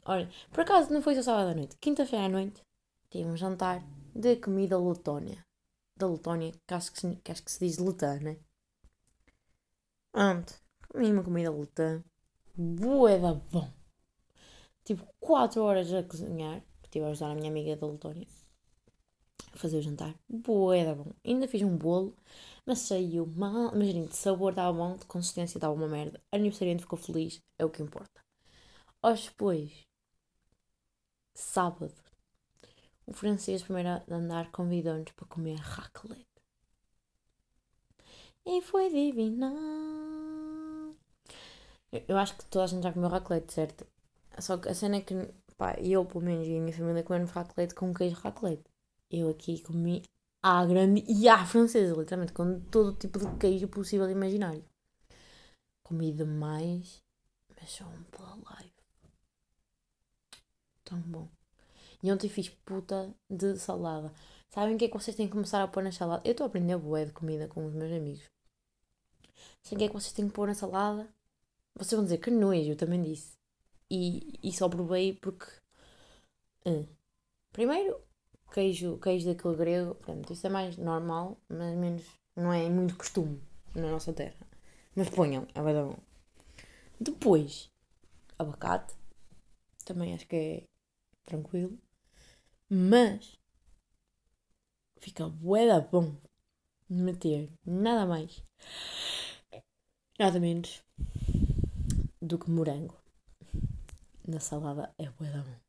[0.04, 1.76] Olha, por acaso não foi só sábado à noite.
[1.78, 2.62] Quinta-feira à noite
[3.10, 3.82] tive um jantar
[4.14, 5.44] de comida letónia.
[5.96, 8.38] Da Letónia, que acho que se, que acho que se diz letã, né?
[10.10, 10.54] Pronto,
[10.88, 12.02] comi uma comida letã.
[12.56, 13.70] Boa da bom.
[14.84, 18.26] Tive 4 horas a cozinhar estive a ajudar a minha amiga da Letónia
[19.58, 20.14] fazer o jantar.
[20.28, 21.12] Boa, era bom.
[21.24, 22.16] Ainda fiz um bolo,
[22.66, 23.74] mas saiu mal.
[23.74, 26.20] Imaginem, de sabor estava bom, de consistência estava uma merda.
[26.30, 28.20] A aniversariante ficou feliz, é o que importa.
[29.02, 29.86] Hoje depois,
[31.34, 31.92] sábado,
[33.06, 36.26] o francês primeiro andar convidou-nos para comer raclette.
[38.44, 39.52] E foi divina.
[41.92, 43.86] Eu, eu acho que toda a gente já comeu raclette, certo?
[44.38, 45.14] Só que a cena é que
[45.62, 48.64] Pá, eu, pelo menos, e a minha família comendo raclette com queijo raclette.
[49.12, 50.02] Eu aqui comi
[50.42, 54.64] à grande e à francesa, literalmente, com todo tipo de queijo possível e imaginário.
[55.82, 57.02] Comi demais,
[57.54, 58.72] mas só um pela live.
[60.84, 61.28] Tão bom.
[62.02, 64.12] E ontem fiz puta de salada.
[64.48, 66.22] Sabem o que é que vocês têm que começar a pôr na salada?
[66.24, 68.30] Eu estou a aprender bué de comida com os meus amigos.
[69.62, 71.08] Sabem o que é que vocês têm que pôr na salada?
[71.74, 73.36] Vocês vão dizer que nojo, eu também disse
[73.92, 75.46] e, e só provei porque.
[76.66, 76.88] Uh,
[77.52, 78.00] primeiro,
[78.52, 82.04] queijo, queijo daquele grego, portanto, isso é mais normal, mas menos.
[82.36, 83.40] não é muito costume
[83.74, 84.46] na nossa terra.
[84.94, 85.96] Mas ponham, é bem bom.
[87.00, 87.70] Depois,
[88.38, 88.94] abacate,
[89.84, 90.64] também acho que é
[91.24, 91.78] tranquilo,
[92.68, 93.38] mas
[94.98, 96.14] fica da bom
[96.88, 98.42] meter nada mais,
[100.18, 100.84] nada menos
[102.20, 102.96] do que morango.
[104.26, 105.61] na salada é bué bom.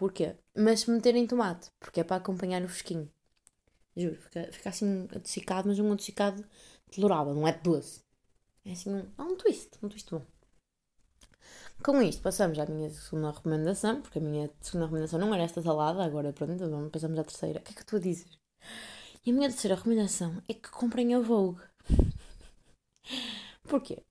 [0.00, 0.34] Porquê?
[0.56, 3.12] Mas se meterem tomate, porque é para acompanhar o fresquinho.
[3.94, 6.42] Juro, fica, fica assim adocicado, mas um adocicado
[6.90, 8.02] tolerável, não é doce.
[8.64, 10.24] É assim um, há um twist, um twist bom.
[11.84, 15.60] Com isto, passamos à minha segunda recomendação, porque a minha segunda recomendação não era esta
[15.60, 17.60] salada, agora pronto, vamos, passamos à terceira.
[17.60, 18.30] O que é que tu a dizer?
[19.26, 21.60] E a minha terceira recomendação é que comprem a Vogue.
[23.68, 24.02] Porquê?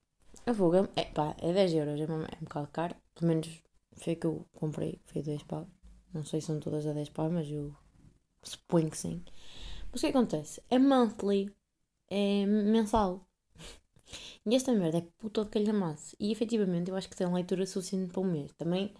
[0.46, 3.60] A Vogue é, pá, é 10 euros, é, um, é um bocado caro, pelo menos
[3.96, 5.66] foi que eu comprei, foi 10 pau.
[6.12, 7.74] Não sei se são todas a 10 pau, mas eu
[8.42, 9.22] suponho que sim.
[9.92, 10.62] Mas o que acontece?
[10.70, 11.54] É monthly,
[12.08, 13.26] é mensal.
[14.46, 16.16] E esta merda é puta de calhamaço.
[16.18, 18.52] E efetivamente eu acho que tem leitura suficiente para um mês.
[18.54, 18.92] Também,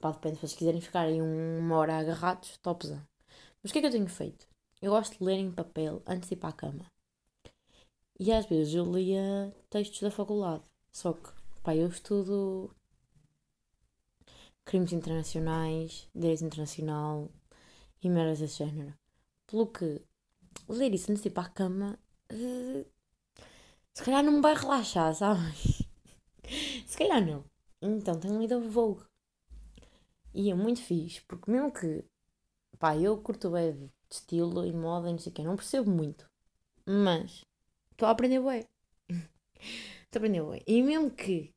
[0.00, 3.02] pá, depende, se vocês quiserem ficar aí uma hora agarrados, topzão.
[3.62, 4.46] Mas o que é que eu tenho feito?
[4.80, 6.86] Eu gosto de ler em papel antes de ir para a cama.
[8.18, 10.64] E às vezes eu lia textos da faculdade.
[10.92, 11.30] Só que,
[11.62, 12.70] pá, eu estudo
[14.64, 17.30] crimes internacionais, direito internacional
[18.02, 18.94] e merdas desse género.
[19.46, 20.02] Pelo que
[20.68, 21.98] ler isso antes de ir para a cama
[22.32, 22.86] uh,
[23.94, 25.82] se calhar não me vai relaxar, sabes?
[26.84, 27.44] se calhar não.
[27.80, 29.04] Então tenho lido a Vogue.
[30.34, 32.04] E é muito fixe, porque mesmo que
[32.76, 35.88] pá, eu curto bem de estilo e moda e não sei o que, não percebo
[35.88, 36.28] muito.
[36.84, 37.44] Mas
[37.92, 38.66] estou a aprender bem.
[39.08, 40.62] estou a aprender bem.
[40.66, 41.53] E mesmo que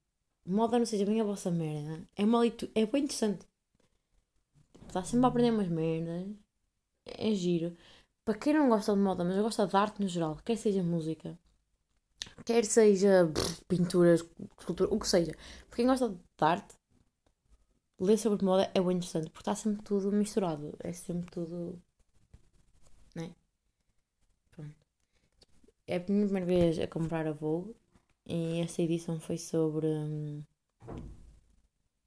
[0.48, 3.46] moda não seja bem a vossa merda, é, uma leitura, é bem interessante.
[4.88, 6.28] Está sempre a aprender umas merdas.
[7.06, 7.76] É giro.
[8.26, 11.38] Para quem não gosta de moda, mas gosta de arte no geral, quer seja música,
[12.46, 13.32] quer seja
[13.68, 14.26] pinturas,
[14.60, 15.34] escultura, o que seja.
[15.70, 16.76] Para quem gosta de arte,
[18.00, 20.76] ler sobre moda é bem interessante, porque está sempre tudo misturado.
[20.80, 21.82] É sempre tudo.
[23.16, 23.34] Né?
[24.52, 24.76] Pronto.
[25.88, 27.76] É a minha primeira vez a comprar a Vogue
[28.28, 29.88] e essa edição foi sobre.
[29.88, 30.44] Hum,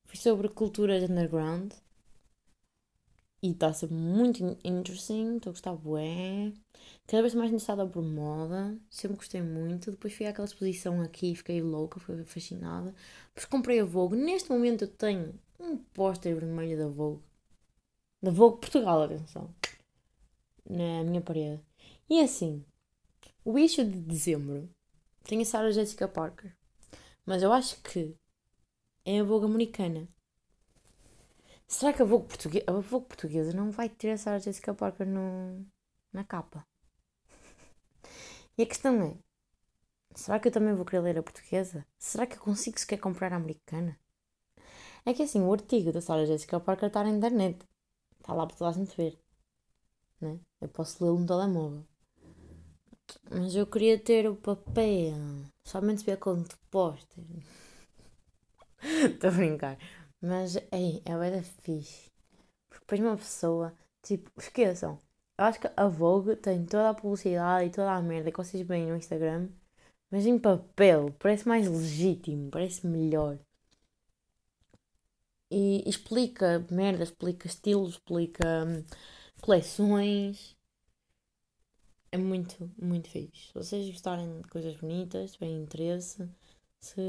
[0.07, 1.73] foi sobre culturas underground
[3.43, 6.53] e está a ser muito interesting, estou a gostar bué.
[7.07, 9.91] Cada vez mais interessada por moda, sempre gostei muito.
[9.91, 12.95] Depois fui àquela exposição aqui e fiquei louca, fui fascinada.
[13.29, 14.17] Depois comprei a Vogue.
[14.17, 17.23] Neste momento eu tenho um póster vermelho da Vogue.
[18.23, 19.55] Da Vogue Portugal, atenção.
[20.69, 21.63] Na minha parede.
[22.09, 22.65] E assim,
[23.45, 24.69] o issue de dezembro
[25.25, 26.57] tem a Sarah Jessica Parker.
[27.25, 28.17] Mas eu acho que
[29.05, 30.09] é a Vogue americana.
[31.67, 35.07] Será que a Vogue, portuguesa, a Vogue portuguesa não vai ter a Sarah Jessica Parker
[35.07, 35.65] no,
[36.13, 36.67] na capa?
[38.59, 39.17] E a questão é:
[40.15, 41.87] será que eu também vou querer ler a portuguesa?
[41.99, 43.99] Será que eu consigo sequer comprar a americana?
[45.07, 47.67] É que assim, o artigo da Sarah Jessica Parker está na internet.
[48.19, 49.19] Está lá para toda a gente ver.
[50.21, 50.39] Né?
[50.61, 51.87] Eu posso lê-lo no telemóvel.
[53.31, 55.15] Mas eu queria ter o papel.
[55.67, 57.25] Somente ver com de póster.
[58.83, 59.79] Estou a brincar.
[60.21, 62.11] Mas, ei, é bem fixe.
[62.69, 64.99] Porque depois uma pessoa, tipo, esqueçam.
[65.39, 68.67] Eu acho que a Vogue tem toda a publicidade e toda a merda que vocês
[68.67, 69.49] veem no Instagram.
[70.11, 73.39] Mas em papel, parece mais legítimo, parece melhor.
[75.51, 78.85] E explica merda, explica estilos, explica hum,
[79.41, 80.57] coleções.
[82.13, 83.49] É muito, muito fixe.
[83.49, 86.29] Se vocês gostarem de coisas bonitas, têm interesse,
[86.81, 87.01] se.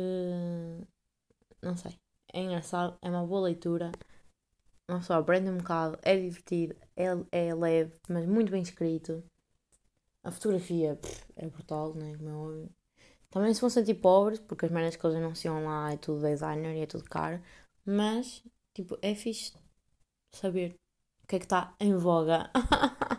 [1.61, 1.97] Não sei
[2.33, 3.91] é engraçado, é uma boa leitura.
[4.89, 9.23] Não só aprende um bocado, é divertido, é, é leve, mas muito bem escrito.
[10.23, 12.15] A fotografia pff, é brutal, né?
[12.17, 12.69] Como é óbvio.
[13.29, 16.75] Também se vão sentir pobres, porque as merdas que eles anunciam lá é tudo designer
[16.75, 17.41] e é tudo caro.
[17.85, 19.53] Mas, tipo, é fixe
[20.33, 20.75] saber
[21.23, 22.51] o que é que está em voga.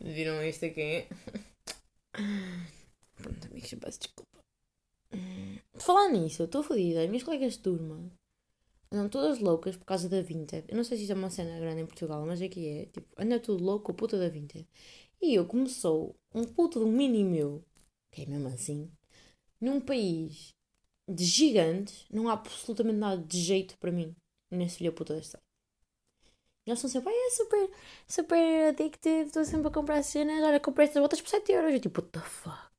[0.00, 1.06] Viram isto aqui?
[3.16, 4.38] Pronto, amigos, peço desculpa.
[5.12, 7.02] De falar nisso, eu estou fodida.
[7.02, 8.10] As minhas colegas de turma
[8.90, 10.64] andam todas loucas por causa da Vinted.
[10.68, 12.86] Eu não sei se isto é uma cena grande em Portugal, mas aqui é.
[12.86, 14.66] Tipo, anda tudo louco, puta da Vinted.
[15.20, 17.62] E eu, como sou um puto de um mini meu,
[18.10, 18.90] que é mesmo assim,
[19.60, 20.54] num país
[21.08, 24.14] de gigantes, não há absolutamente nada de jeito para mim
[24.50, 25.38] nesse filho puta desta.
[26.66, 27.70] Eles são sempre, é super,
[28.06, 31.72] super addictive, estou sempre a comprar cenas, olha, comprei estas botas por 7 euros.
[31.72, 32.70] Eu tipo, what the fuck?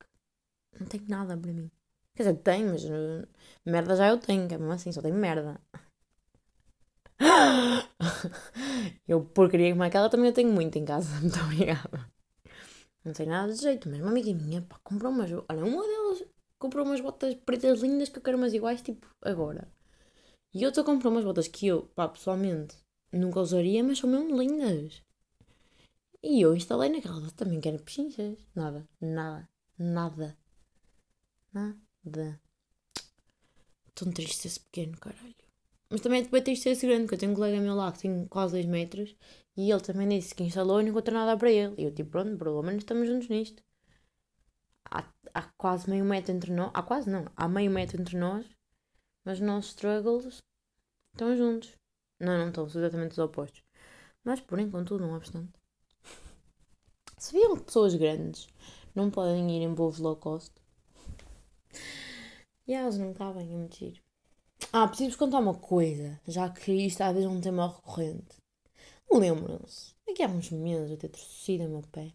[0.78, 1.70] Não tenho nada para mim.
[2.14, 3.26] Quer dizer, tem, mas uh,
[3.64, 5.60] merda já eu tenho, que é mesmo assim, só tenho merda.
[9.08, 11.08] eu, porcaria como aquela, também eu tenho muito em casa.
[11.20, 12.10] Muito obrigada.
[13.04, 15.30] Não tem nada de jeito, mas uma amiga minha, pá, comprou umas.
[15.32, 16.24] Olha, uma delas
[16.58, 19.68] comprou umas botas pretas lindas que eu quero umas iguais, tipo, agora.
[20.54, 22.76] E outra comprou umas botas que eu, pá, pessoalmente,
[23.12, 25.02] nunca usaria, mas são mesmo lindas.
[26.22, 28.38] E eu instalei naquela, também quero pechinchas.
[28.54, 29.48] Nada, nada,
[29.78, 30.36] nada.
[31.52, 32.40] Nada.
[33.94, 35.34] Tão triste esse pequeno caralho.
[35.90, 37.98] Mas também depois tens de ser grande, porque eu tenho um colega meu lá que
[38.00, 39.14] tem quase 2 metros
[39.56, 41.74] e ele também disse que instalou e não encontrou nada para ele.
[41.76, 43.62] E eu tipo, pronto, pelo menos estamos juntos nisto.
[44.90, 46.70] Há, há quase meio metro entre nós.
[46.72, 48.46] Há quase não, há meio metro entre nós,
[49.24, 50.42] mas os nossos struggles
[51.12, 51.81] estão juntos.
[52.22, 53.64] Não, não estão, são exatamente os opostos.
[54.22, 55.52] Mas por enquanto não obstante.
[57.18, 58.46] Sabiam que pessoas grandes
[58.94, 60.54] não podem ir em voos low cost?
[62.66, 64.00] E elas não cabem a mentir.
[64.72, 68.36] Ah, preciso-vos contar uma coisa, já que isto às vezes é um tema recorrente.
[69.10, 72.14] Lembram-se, daqui há uns meses eu ter torcido o meu pé.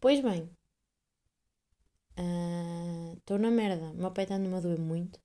[0.00, 0.50] Pois bem,
[3.18, 5.20] estou uh, na merda, o meu pé está-me a doer muito.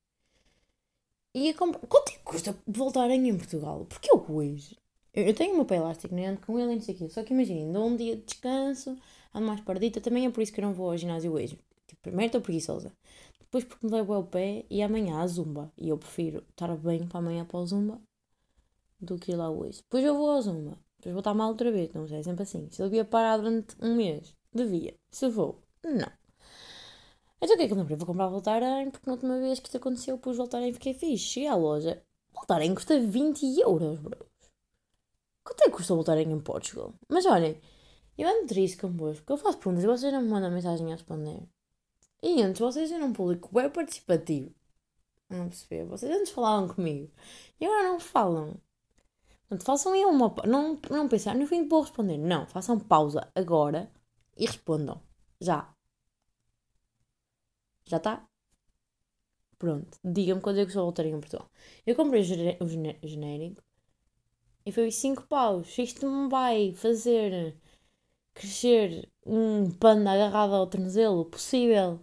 [1.34, 1.76] E a comp...
[1.88, 3.86] quanto é que custa voltarem em Portugal?
[3.86, 4.78] Porque eu hoje,
[5.14, 7.10] eu tenho meu pé elástico, nem ando com ele e não sei o quê.
[7.10, 8.96] Só que imaginem, dou um dia de descanso,
[9.34, 11.58] ando mais perdida, também é por isso que eu não vou ao ginásio hoje.
[11.88, 12.94] Tipo, primeiro estou preguiçosa,
[13.40, 15.72] depois porque me levo o pé e amanhã a zumba.
[15.78, 18.00] E eu prefiro estar bem para amanhã para o zumba
[19.00, 19.82] do que ir lá hoje.
[19.82, 22.44] Depois eu vou ao zumba, depois vou estar mal outra vez, não sei, é sempre
[22.44, 22.68] assim.
[22.72, 24.94] Se eu devia parar durante um mês, devia.
[25.12, 26.12] Se vou, não.
[27.44, 27.98] Então o que é que eu lembrei?
[27.98, 31.26] Vou comprar Voltaren, porque na última vez que isto aconteceu, pus Voltaren e fiquei fixe.
[31.26, 32.02] Cheguei à loja,
[32.34, 34.26] Voltaren custa 20 euros, bro.
[35.44, 36.94] Quanto é que custa Voltaren em Portugal?
[37.10, 37.60] Mas olhem,
[38.18, 40.96] eu ando triste convosco, porque eu faço perguntas e vocês não me mandam mensagem a
[40.96, 41.44] responder.
[42.22, 44.50] E antes vocês eram um público bem participativo.
[45.30, 45.84] Não percebi.
[45.84, 47.12] Vocês antes falavam comigo.
[47.60, 48.56] E agora não falam.
[49.50, 50.34] Portanto, façam aí uma.
[50.48, 52.18] Não, não pensar, no fim vou responder.
[52.18, 53.92] Não, façam pausa agora
[54.38, 55.02] e respondam.
[55.42, 55.74] Já.
[57.86, 58.28] Já está?
[59.58, 59.98] Pronto.
[60.04, 61.50] Diga-me quando é que só voltarem em Portugal.
[61.88, 63.64] Eu comprei o, o genérico
[64.66, 65.78] e foi 5 paus.
[65.78, 67.56] Isto me vai fazer
[68.34, 72.02] crescer um panda agarrado ao tornozelo possível.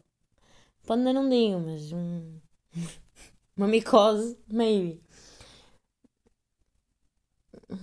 [0.86, 2.40] Panda não digo, mas um,
[3.56, 5.02] uma micose, maybe.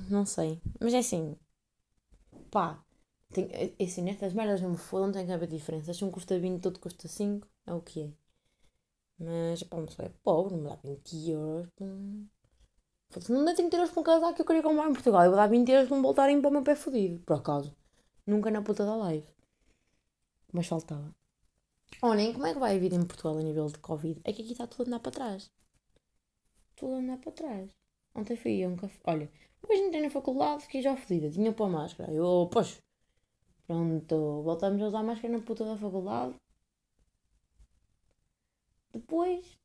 [0.10, 0.62] Não sei.
[0.80, 1.36] Mas é assim.
[2.52, 2.84] Pá.
[3.34, 5.94] Tem, é, é assim, nestas merdas não me fodam, tem que haver diferença.
[5.94, 8.12] Se um custa 20, todo custa 5, é o que é.
[9.20, 11.70] Mas, pá, uma pessoa é pobre, não me dá 20 euros.
[13.30, 15.24] Não dá 30 euros para um casaco que eu queria comprar em Portugal.
[15.24, 17.76] Eu vou dar 20 euros para me voltarem para o meu pé fodido, por acaso.
[18.26, 19.28] Nunca na puta da live.
[20.52, 21.14] Mas faltava.
[22.02, 24.22] Olhem, como é que vai a vida em Portugal a nível de Covid?
[24.24, 25.52] É que aqui está tudo a andar para trás.
[26.76, 27.72] Tudo a andar para trás.
[28.14, 29.00] Ontem fui a um café.
[29.06, 31.30] Olha, depois entrei na faculdade, fiquei já fodida.
[31.30, 32.12] Tinha a máscara.
[32.12, 32.82] Eu, pois.
[33.66, 36.36] Pronto, voltamos a usar máscara na puta da faculdade.
[38.98, 39.58] Depois.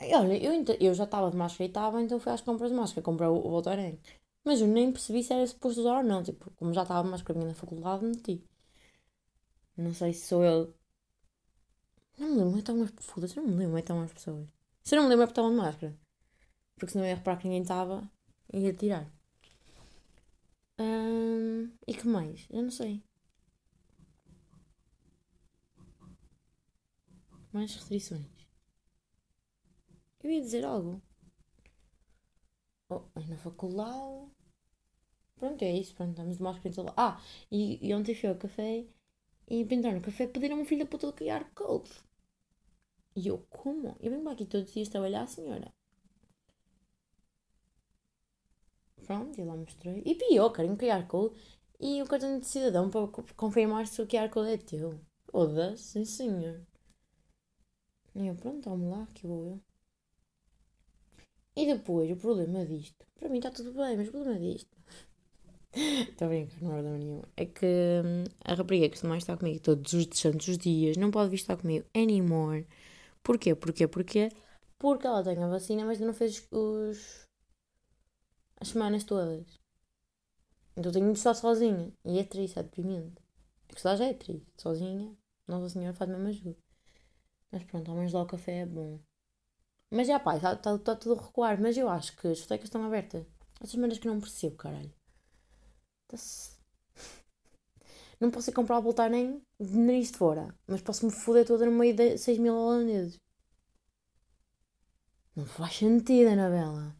[0.00, 3.02] Olha, eu, eu já estava de máscara e estava, então fui às compras de máscara.
[3.02, 3.98] Comprei o, o Voltaren.
[4.44, 6.22] Mas eu nem percebi se era suposto usar ou não.
[6.22, 8.42] Tipo, como já estava de máscara minha na faculdade, meti.
[9.76, 10.74] Não sei se sou eu.
[12.18, 12.92] Não me lembro, é tão mais.
[13.00, 14.46] Foda-se, não me lembro, é tão mais pessoas.
[14.84, 15.98] Se eu não me lembro é porque estavam de máscara.
[16.76, 18.10] Porque senão eu ia reparar que ninguém estava
[18.52, 19.10] e ia tirar.
[21.86, 22.46] E que mais?
[22.50, 23.02] Eu não sei.
[27.52, 28.26] Mais restrições.
[30.22, 31.02] Eu ia dizer algo.
[32.90, 34.30] Oh, na faculdade.
[35.38, 35.92] Pronto, é isso.
[35.96, 38.86] Pronto, estamos de máscara em todo Ah, e, e ontem fui ao café
[39.48, 41.90] e pintar no café pediram um filho da puta de QR Code.
[43.14, 43.96] E eu, como?
[44.00, 45.72] Eu venho aqui todos os dias trabalhar, senhora.
[49.04, 50.02] Pronto, e lá mostrei.
[50.06, 51.34] E pior, querem um QR Code
[51.78, 55.00] e o cartão de cidadão para confirmar se o QR Code é teu.
[55.32, 56.64] Oda, sim senhor.
[58.14, 59.60] E eu, pronto, vamos lá, que vou eu.
[61.60, 63.02] E depois, o problema disto.
[63.16, 64.74] Para mim está tudo bem, mas o problema disto.
[66.10, 67.24] Estou a brincar, não é verdade nenhuma.
[67.36, 67.66] É que
[68.04, 71.56] hum, a rapariga que costuma estar comigo todos os santos dias não pode vir estar
[71.56, 72.66] comigo anymore.
[73.22, 73.54] Porquê?
[73.54, 73.86] Porquê?
[73.88, 74.30] Porquê?
[74.78, 77.26] Porque ela tem a vacina, mas não fez os.
[78.60, 79.46] as semanas todas.
[80.76, 81.92] Então tenho de estar sozinha.
[82.04, 83.22] E é triste, é deprimente.
[83.68, 84.46] É que já é triste.
[84.56, 85.16] Sozinha,
[85.46, 86.69] Nossa Senhora faz mesmo ajuda.
[87.50, 89.00] Mas pronto, ao menos lá o café é bom.
[89.90, 91.60] Mas já pá, está tá, tá tudo a recuar.
[91.60, 93.26] Mas eu acho que as discotecas estão abertas.
[93.60, 94.92] Essas maneiras que não percebo, caralho.
[98.20, 100.54] Não posso ir comprar a voltar nem de nariz de fora.
[100.66, 103.18] Mas posso-me foder toda no meio de 6 mil holandeses.
[105.34, 106.94] Não faz sentido, Anabela.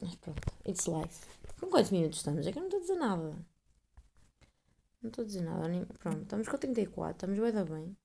[0.00, 1.26] Mas pronto, it's life.
[1.58, 2.46] Com quantos minutos estamos?
[2.46, 3.46] É que eu não estou a dizer nada.
[5.00, 5.68] Não estou a dizer nada.
[5.68, 5.84] Nem...
[5.86, 7.96] Pronto, estamos com 34, estamos bem da bem.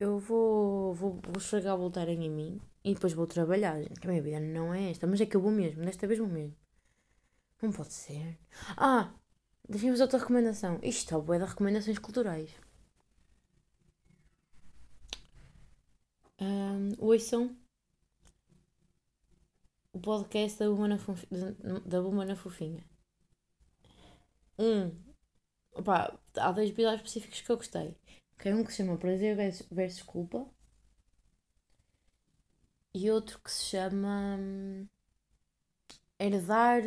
[0.00, 3.82] Eu vou, vou, vou chegar a voltar em mim e depois vou trabalhar.
[3.82, 6.18] Gente, a minha vida não é esta, mas é que eu vou mesmo, desta vez
[6.18, 6.56] vou mesmo.
[7.62, 8.38] Não pode ser.
[8.78, 9.12] Ah,
[9.68, 10.80] deixem-vos outra recomendação.
[10.82, 12.50] Isto é o de recomendações culturais.
[16.40, 17.54] Um, ouçam
[19.92, 22.82] o podcast da Buma na, da Buma na Fofinha.
[24.58, 24.90] Um.
[26.36, 27.94] Há dois episódios específicos que eu gostei.
[28.40, 29.36] Que é um que se chama Prazer
[29.70, 30.46] versus Culpa.
[32.94, 34.36] E outro que se chama.
[34.38, 34.88] Hum,
[36.18, 36.82] herdar.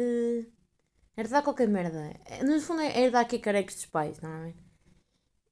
[1.15, 2.01] Herdar qualquer merda.
[2.43, 4.53] No fundo é herdar que carecos dos pais, não é?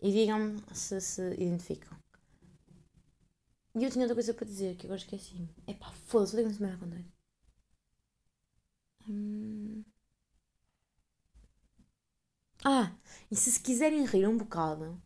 [0.01, 1.97] E digam-me se se identificam.
[3.75, 5.49] E eu tinha outra coisa para dizer que agora esqueci-me.
[5.67, 7.05] É pá, foda-se, eu tenho uma semana a contar.
[9.07, 9.83] Hum...
[12.63, 12.91] Ah,
[13.29, 15.01] e se se quiserem rir um bocado.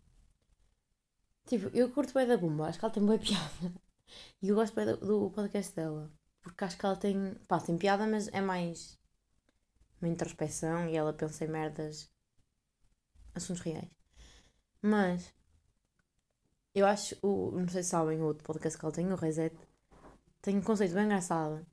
[1.46, 3.74] Tipo, eu curto bem da Bumba, acho que ela tem boa piada.
[4.42, 6.12] E eu gosto bem do, do podcast dela.
[6.42, 7.36] Porque acho que ela tem.
[7.48, 9.00] Pá, tem piada, mas é mais.
[10.02, 12.10] Uma introspeção e ela pensa em merdas.
[13.34, 13.90] Assuntos reais.
[14.82, 15.34] Mas.
[16.74, 17.16] Eu acho.
[17.22, 19.56] O, não sei se sabem o outro podcast que ela tem, o Reset.
[20.42, 21.66] Tem um conceito bem engraçado.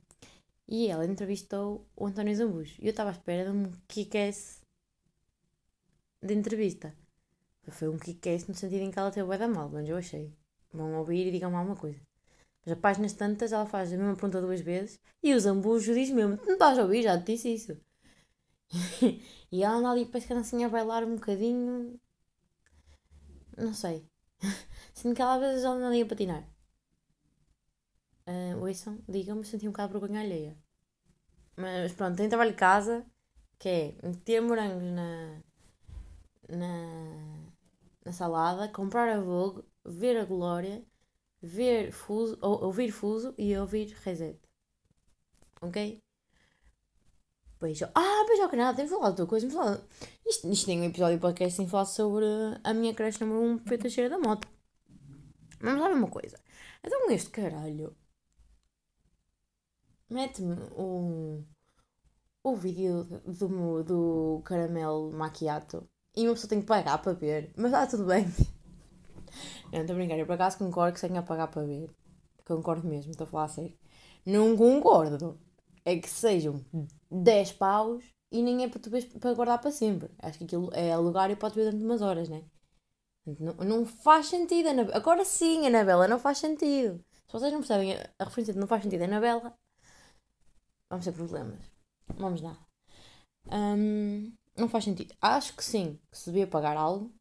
[0.67, 2.75] E ela entrevistou o António Zambujo.
[2.79, 4.61] E eu estava à espera de um kick-ass
[6.21, 6.95] de entrevista.
[7.69, 10.33] Foi um kick-ass no sentido em que ela teve bué da mal, mas eu achei.
[10.71, 11.99] Vão ouvir e digam-me alguma coisa.
[12.65, 16.09] Mas a páginas tantas ela faz a mesma pergunta duas vezes e o Zambujo diz
[16.09, 17.77] mesmo, não estás a ouvir, já te disse isso.
[19.51, 21.99] e ela anda ali, parece que anda assim a bailar um bocadinho.
[23.57, 24.05] Não sei.
[24.93, 26.43] Sinto que ela às vezes anda ali a patinar.
[28.25, 30.57] Uh, ouçam, digam-me, senti um bocado vergonha alheia.
[31.57, 33.05] Mas pronto, tem trabalho de casa
[33.59, 35.41] que é meter morangos na,
[36.49, 36.82] na
[38.13, 40.85] salada, comprar a Vogue, ver a Glória,
[41.41, 44.39] ver Fuso, ou, ouvir Fuso e ouvir Reset.
[45.61, 46.01] Ok?
[47.59, 47.85] Beijo.
[47.95, 49.49] Ah, beijo ao canal, tenho falado outra coisa.
[49.49, 49.81] Falar...
[50.25, 52.25] Isto, isto tem um episódio podcast sem falar sobre
[52.63, 54.47] a minha creche número 1, um, feita cheira da moto.
[55.61, 56.37] Vamos lá ver uma coisa.
[56.83, 57.95] Então este caralho
[60.09, 61.43] mete-me o,
[62.43, 67.67] o vídeo do, do caramelo maquiato e uma pessoa tem que pagar para ver, mas
[67.67, 68.25] está tudo bem.
[69.71, 71.89] Não, estou a brincar, eu por acaso concordo que se tenha a pagar para ver.
[72.45, 73.77] Concordo mesmo, estou a falar a sério.
[74.25, 75.39] Não concordo.
[75.85, 76.63] É que sejam
[77.11, 80.09] 10 paus e nem é para tu ver, para guardar para sempre.
[80.19, 82.43] Acho que aquilo é alugar e pode ver durante umas horas, né?
[83.25, 84.97] Não, não faz sentido, Anabela.
[84.97, 87.03] Agora sim, Anabela, não faz sentido.
[87.27, 89.57] Se vocês não percebem a referência de não faz sentido, Anabela,
[90.89, 91.59] vamos ter problemas.
[92.15, 92.57] Vamos lá.
[93.51, 95.13] Um, não faz sentido.
[95.21, 97.11] Acho que sim, que se devia pagar algo.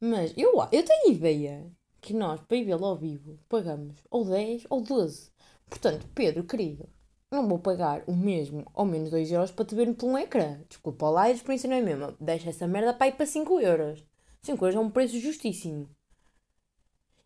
[0.00, 4.66] Mas eu, eu tenho ideia que nós, para ir vê-lo ao vivo, pagamos ou 10
[4.68, 5.30] ou 12.
[5.68, 6.88] Portanto, Pedro, querido,
[7.30, 10.60] não vou pagar o mesmo ou menos 2 euros para te ver por um ecrã.
[10.68, 12.14] Desculpa lá, a experiência não é mesmo.
[12.20, 14.04] Deixa essa merda para ir para 5 euros.
[14.42, 15.88] 5 euros é um preço justíssimo.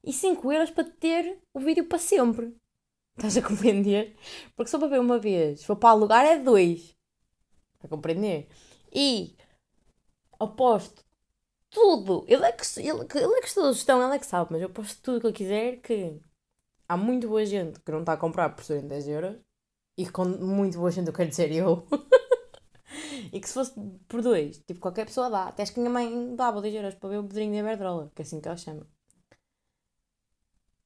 [0.04, 2.56] E 5 euros para ter o vídeo para sempre.
[3.16, 4.16] Estás a compreender?
[4.54, 6.96] Porque só para ver uma vez, se for para alugar é 2.
[7.80, 8.48] Para compreender?
[8.92, 9.36] E
[10.38, 11.04] aposto
[11.70, 12.24] tudo.
[12.28, 14.68] Ele é que, ele, ele é que estuda gestão, ele é que sabe, mas eu
[14.68, 16.20] aposto tudo que eu quiser que
[16.88, 19.36] há muito boa gente que não está a comprar por serem 10 euros.
[19.96, 21.86] E com muito boa gente eu quero dizer eu.
[23.32, 23.72] e que se fosse
[24.08, 25.48] por dois, tipo, qualquer pessoa dá.
[25.48, 28.22] Até acho que minha mãe dava 10 euros para ver o Pedrinho de Iberdrola, que
[28.22, 28.86] é assim que ela chama.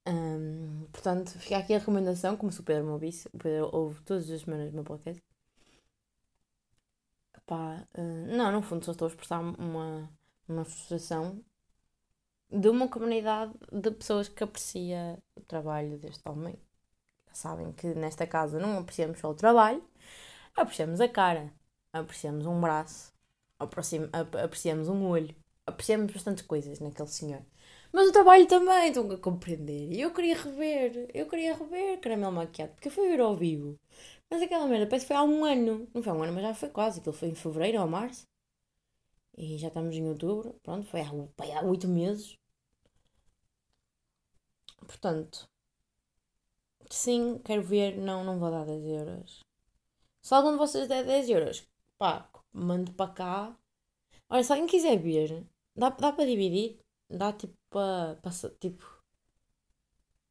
[0.06, 4.02] Um, portanto, fica aqui a recomendação, como se o Pedro me ouvisse, o Pedro ouve
[4.02, 5.22] todas as semanas o meu podcast.
[7.46, 10.10] Pá, uh, não, no fundo só estou a expressar uma,
[10.48, 11.42] uma frustração
[12.50, 16.58] de uma comunidade de pessoas que aprecia o trabalho deste homem.
[17.32, 19.82] Sabem que nesta casa não apreciamos só o trabalho,
[20.54, 21.52] apreciamos a cara,
[21.92, 23.12] apreciamos um braço,
[23.58, 25.34] apreciamos um olho,
[25.66, 27.42] apreciamos bastantes coisas naquele senhor.
[27.92, 29.92] Mas o trabalho também, estão a compreender.
[29.92, 33.78] E eu queria rever, eu queria rever Caramelo Maquiado, porque eu fui ver ao vivo.
[34.32, 35.86] Mas aquela merda parece que foi há um ano.
[35.92, 37.00] Não foi há um ano, mas já foi quase.
[37.00, 38.26] Aquilo foi em fevereiro ou março.
[39.36, 40.58] E já estamos em outubro.
[40.62, 42.38] Pronto, foi há, oito meses.
[44.86, 45.46] Portanto,
[46.90, 47.98] sim, quero ver.
[47.98, 49.44] Não, não vou dar 10 euros.
[50.22, 51.68] Se algum de vocês der 10 euros,
[51.98, 53.58] pá, mande para cá.
[54.30, 56.78] Olha, se alguém quiser ver, dá, dá para dividir.
[57.10, 58.18] Dá tipo para.
[58.60, 59.02] Tipo.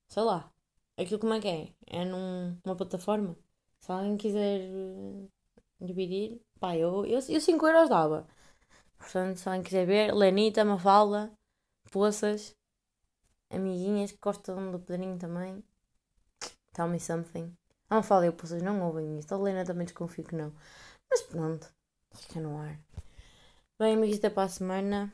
[0.07, 0.51] Sei lá.
[0.97, 1.73] Aquilo como é que é?
[1.87, 3.37] É num, numa plataforma.
[3.81, 5.27] Se alguém quiser eh,
[5.79, 8.27] dividir, pá, eu 5 eu, eu cinco euros dava.
[8.97, 11.31] Portanto, se alguém quiser ver, Lenita, Mafalda,
[11.91, 12.55] Poças,
[13.49, 15.63] amiguinhas que gostam do Pedrinho também,
[16.73, 17.55] tell me something.
[17.89, 20.53] A Mafalda e o Poças não ouvem isto, a Lena também desconfio que não.
[21.09, 21.67] Mas pronto,
[22.13, 22.79] fica no ar.
[23.79, 25.11] Bem, amigos, até para a semana.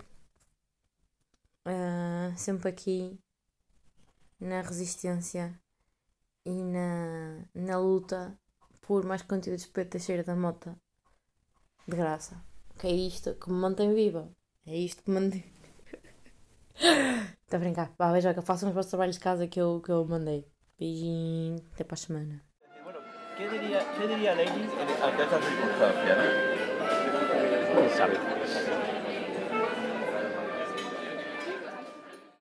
[1.66, 3.20] Uh, sempre aqui
[4.40, 5.58] na resistência
[6.46, 8.38] e na, na luta
[8.88, 10.76] por mais conteúdos de Pedro Teixeira da Mota.
[11.88, 12.42] De graça.
[12.80, 14.30] Que é isto que me mantém viva.
[14.66, 15.44] É isto que me mantém.
[16.76, 17.92] Está a brincar.
[17.98, 20.46] Vá, veja que façam os vossos trabalhos de casa que eu, que eu mandei.
[20.80, 21.58] Beijinho.
[21.74, 22.44] Até para a semana.
[23.38, 26.16] ¿qué diría, qué diría Lenin en- ante esta circunstancia?
[26.16, 27.90] ¿no?
[27.96, 28.37] Sabe.